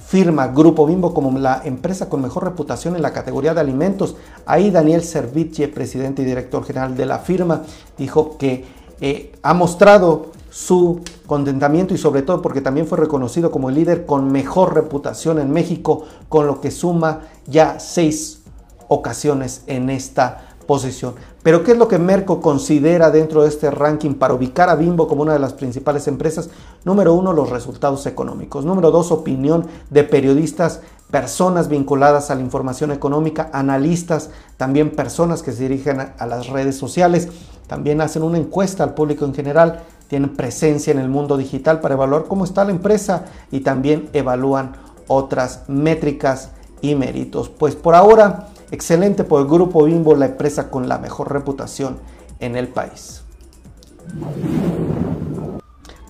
firma 0.08 0.48
Grupo 0.48 0.86
Bimbo 0.86 1.12
como 1.12 1.38
la 1.38 1.60
empresa 1.64 2.08
con 2.08 2.22
mejor 2.22 2.44
reputación 2.44 2.96
en 2.96 3.02
la 3.02 3.12
categoría 3.12 3.52
de 3.52 3.60
alimentos. 3.60 4.16
Ahí 4.46 4.70
Daniel 4.70 5.02
Servitje, 5.02 5.68
presidente 5.68 6.22
y 6.22 6.24
director 6.24 6.64
general 6.64 6.96
de 6.96 7.04
la 7.04 7.18
firma, 7.18 7.62
dijo 7.98 8.38
que 8.38 8.64
eh, 9.00 9.32
ha 9.42 9.52
mostrado 9.52 10.32
su 10.50 11.02
contentamiento 11.26 11.92
y 11.92 11.98
sobre 11.98 12.22
todo 12.22 12.40
porque 12.40 12.62
también 12.62 12.86
fue 12.86 12.96
reconocido 12.96 13.50
como 13.50 13.68
el 13.68 13.74
líder 13.74 14.06
con 14.06 14.32
mejor 14.32 14.74
reputación 14.74 15.38
en 15.38 15.50
México, 15.50 16.04
con 16.30 16.46
lo 16.46 16.60
que 16.62 16.70
suma 16.70 17.20
ya 17.46 17.78
seis 17.78 18.40
ocasiones 18.88 19.62
en 19.66 19.90
esta 19.90 20.56
posición. 20.66 21.14
Pero 21.48 21.64
¿qué 21.64 21.72
es 21.72 21.78
lo 21.78 21.88
que 21.88 21.98
Merco 21.98 22.42
considera 22.42 23.10
dentro 23.10 23.40
de 23.40 23.48
este 23.48 23.70
ranking 23.70 24.12
para 24.12 24.34
ubicar 24.34 24.68
a 24.68 24.74
Bimbo 24.74 25.08
como 25.08 25.22
una 25.22 25.32
de 25.32 25.38
las 25.38 25.54
principales 25.54 26.06
empresas? 26.06 26.50
Número 26.84 27.14
uno, 27.14 27.32
los 27.32 27.48
resultados 27.48 28.04
económicos. 28.04 28.66
Número 28.66 28.90
dos, 28.90 29.10
opinión 29.10 29.66
de 29.88 30.04
periodistas, 30.04 30.82
personas 31.10 31.70
vinculadas 31.70 32.30
a 32.30 32.34
la 32.34 32.42
información 32.42 32.92
económica, 32.92 33.48
analistas, 33.54 34.28
también 34.58 34.90
personas 34.90 35.42
que 35.42 35.52
se 35.52 35.62
dirigen 35.62 36.00
a, 36.18 36.26
las 36.26 36.48
redes 36.48 36.76
sociales. 36.76 37.30
También 37.66 38.02
hacen 38.02 38.24
una 38.24 38.36
encuesta 38.36 38.84
al 38.84 38.92
público 38.92 39.24
en 39.24 39.32
general, 39.32 39.84
tienen 40.06 40.36
presencia 40.36 40.90
en 40.90 40.98
el 40.98 41.08
mundo 41.08 41.38
digital 41.38 41.80
para 41.80 41.94
evaluar 41.94 42.24
cómo 42.24 42.44
está 42.44 42.62
la 42.62 42.72
empresa 42.72 43.24
y 43.50 43.60
también 43.60 44.10
evalúan 44.12 44.72
otras 45.06 45.62
métricas 45.66 46.50
y 46.82 46.94
méritos. 46.94 47.48
Pues 47.48 47.74
por 47.74 47.94
ahora 47.94 48.48
Excelente 48.70 49.24
por 49.24 49.40
el 49.40 49.48
Grupo 49.48 49.84
Bimbo, 49.84 50.14
la 50.14 50.26
empresa 50.26 50.70
con 50.70 50.88
la 50.88 50.98
mejor 50.98 51.32
reputación 51.32 51.98
en 52.40 52.56
el 52.56 52.68
país. 52.68 53.22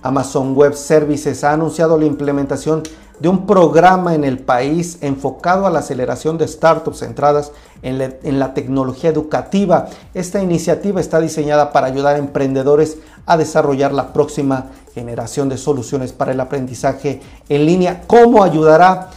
Amazon 0.01 0.55
Web 0.55 0.75
Services 0.75 1.43
ha 1.43 1.53
anunciado 1.53 1.97
la 1.97 2.05
implementación 2.05 2.83
de 3.19 3.27
un 3.27 3.45
programa 3.45 4.15
en 4.15 4.23
el 4.23 4.39
país 4.39 4.97
enfocado 5.01 5.67
a 5.67 5.69
la 5.69 5.79
aceleración 5.79 6.37
de 6.37 6.47
startups 6.47 6.99
centradas 6.99 7.51
en 7.81 8.39
la, 8.39 8.53
tecnología 8.53 9.09
educativa. 9.09 9.89
Esta 10.13 10.41
iniciativa 10.41 11.01
está 11.01 11.19
diseñada 11.19 11.71
para 11.73 11.87
ayudar 11.87 12.15
a 12.15 12.19
emprendedores 12.19 12.97
a 13.25 13.37
desarrollar 13.37 13.93
la 13.93 14.13
próxima 14.13 14.67
generación 14.93 15.49
de 15.49 15.57
soluciones 15.57 16.13
para 16.13 16.31
el 16.31 16.39
aprendizaje 16.39 17.21
en 17.49 17.65
línea. 17.65 18.03
¿Cómo 18.07 18.43
ayudará? 18.43 19.09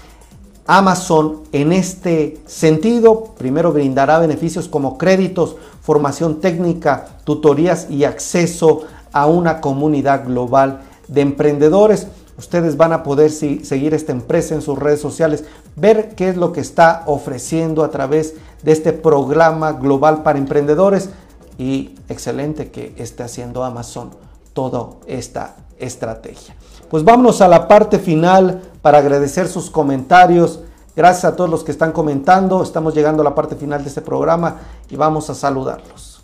Amazon 0.66 1.42
en 1.52 1.72
este 1.72 2.40
sentido, 2.46 3.34
primero 3.36 3.72
brindará 3.72 4.18
beneficios 4.18 4.68
como 4.68 4.96
créditos, 4.96 5.56
formación 5.80 6.40
técnica, 6.40 7.06
tutorías 7.24 7.88
y 7.90 8.04
acceso 8.04 8.82
a 9.12 9.26
una 9.26 9.60
comunidad 9.60 10.24
global 10.24 10.82
de 11.08 11.20
emprendedores. 11.22 12.06
Ustedes 12.38 12.76
van 12.76 12.92
a 12.92 13.02
poder 13.02 13.30
seguir 13.30 13.92
esta 13.92 14.12
empresa 14.12 14.54
en 14.54 14.62
sus 14.62 14.78
redes 14.78 15.00
sociales, 15.00 15.44
ver 15.76 16.14
qué 16.14 16.28
es 16.28 16.36
lo 16.36 16.52
que 16.52 16.60
está 16.60 17.02
ofreciendo 17.06 17.84
a 17.84 17.90
través 17.90 18.34
de 18.62 18.72
este 18.72 18.92
programa 18.92 19.72
global 19.72 20.22
para 20.22 20.38
emprendedores 20.38 21.10
y 21.58 21.94
excelente 22.08 22.70
que 22.70 22.94
esté 22.96 23.22
haciendo 23.22 23.64
Amazon 23.64 24.10
toda 24.52 24.90
esta 25.06 25.56
estrategia. 25.78 26.54
Pues 26.88 27.04
vámonos 27.04 27.40
a 27.40 27.48
la 27.48 27.68
parte 27.68 27.98
final 27.98 28.62
para 28.82 28.98
agradecer 28.98 29.48
sus 29.48 29.70
comentarios. 29.70 30.60
Gracias 30.94 31.24
a 31.24 31.36
todos 31.36 31.48
los 31.48 31.64
que 31.64 31.70
están 31.72 31.92
comentando. 31.92 32.62
Estamos 32.62 32.94
llegando 32.94 33.22
a 33.22 33.24
la 33.24 33.34
parte 33.34 33.56
final 33.56 33.82
de 33.82 33.88
este 33.88 34.02
programa 34.02 34.56
y 34.90 34.96
vamos 34.96 35.30
a 35.30 35.34
saludarlos. 35.34 36.22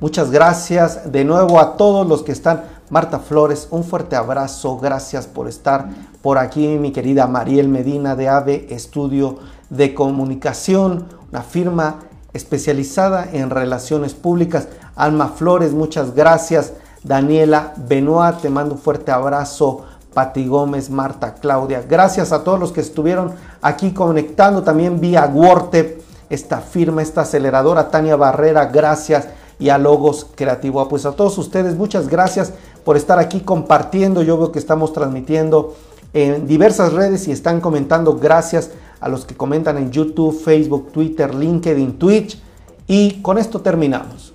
Muchas 0.00 0.30
gracias 0.30 1.12
de 1.12 1.24
nuevo 1.24 1.60
a 1.60 1.76
todos 1.76 2.06
los 2.06 2.22
que 2.22 2.32
están. 2.32 2.64
Marta 2.90 3.18
Flores, 3.18 3.68
un 3.70 3.84
fuerte 3.84 4.16
abrazo. 4.16 4.78
Gracias 4.78 5.26
por 5.26 5.48
estar 5.48 5.88
por 6.22 6.38
aquí, 6.38 6.66
mi 6.78 6.90
querida 6.90 7.26
Mariel 7.26 7.68
Medina 7.68 8.16
de 8.16 8.28
AVE 8.28 8.66
Estudio 8.70 9.38
de 9.70 9.94
Comunicación, 9.94 11.06
una 11.30 11.42
firma 11.42 11.96
especializada 12.32 13.28
en 13.32 13.50
relaciones 13.50 14.14
públicas. 14.14 14.68
Alma 14.96 15.28
Flores, 15.28 15.72
muchas 15.72 16.14
gracias. 16.14 16.72
Daniela 17.02 17.74
Benoit, 17.76 18.38
te 18.40 18.50
mando 18.50 18.74
un 18.74 18.80
fuerte 18.80 19.10
abrazo. 19.10 19.84
Pati 20.18 20.48
Gómez, 20.48 20.90
Marta, 20.90 21.34
Claudia. 21.34 21.84
Gracias 21.88 22.32
a 22.32 22.42
todos 22.42 22.58
los 22.58 22.72
que 22.72 22.80
estuvieron 22.80 23.34
aquí 23.62 23.92
conectando 23.92 24.62
también 24.64 24.98
vía 24.98 25.30
WordTep, 25.32 26.00
esta 26.28 26.58
firma, 26.58 27.02
esta 27.02 27.20
aceleradora. 27.20 27.88
Tania 27.90 28.16
Barrera, 28.16 28.66
gracias. 28.66 29.28
Y 29.60 29.68
a 29.68 29.78
Logos 29.78 30.26
Creativo. 30.34 30.88
Pues 30.88 31.06
a 31.06 31.12
todos 31.12 31.38
ustedes, 31.38 31.76
muchas 31.76 32.08
gracias 32.08 32.52
por 32.84 32.96
estar 32.96 33.18
aquí 33.18 33.40
compartiendo. 33.40 34.22
Yo 34.22 34.38
veo 34.38 34.50
que 34.50 34.58
estamos 34.58 34.92
transmitiendo 34.92 35.76
en 36.12 36.46
diversas 36.46 36.92
redes 36.92 37.28
y 37.28 37.32
están 37.32 37.60
comentando. 37.60 38.16
Gracias 38.16 38.70
a 39.00 39.08
los 39.08 39.24
que 39.24 39.36
comentan 39.36 39.78
en 39.78 39.92
YouTube, 39.92 40.36
Facebook, 40.42 40.90
Twitter, 40.90 41.34
LinkedIn, 41.34 41.98
Twitch. 41.98 42.40
Y 42.86 43.20
con 43.20 43.38
esto 43.38 43.60
terminamos. 43.60 44.32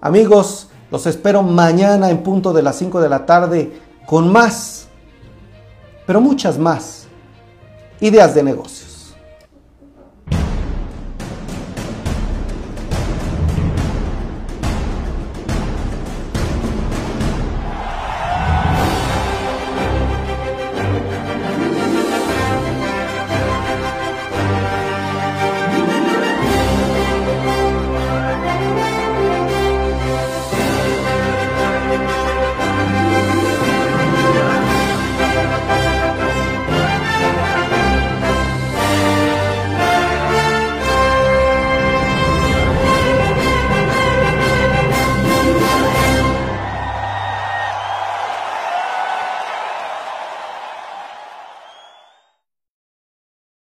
Amigos, 0.00 0.68
los 0.90 1.06
espero 1.06 1.42
mañana 1.42 2.10
en 2.10 2.22
punto 2.22 2.52
de 2.52 2.62
las 2.62 2.76
5 2.76 3.00
de 3.00 3.08
la 3.08 3.26
tarde 3.26 3.80
con 4.06 4.32
más, 4.32 4.86
pero 6.06 6.20
muchas 6.20 6.58
más, 6.58 7.04
ideas 8.00 8.34
de 8.34 8.42
negocio. 8.42 8.79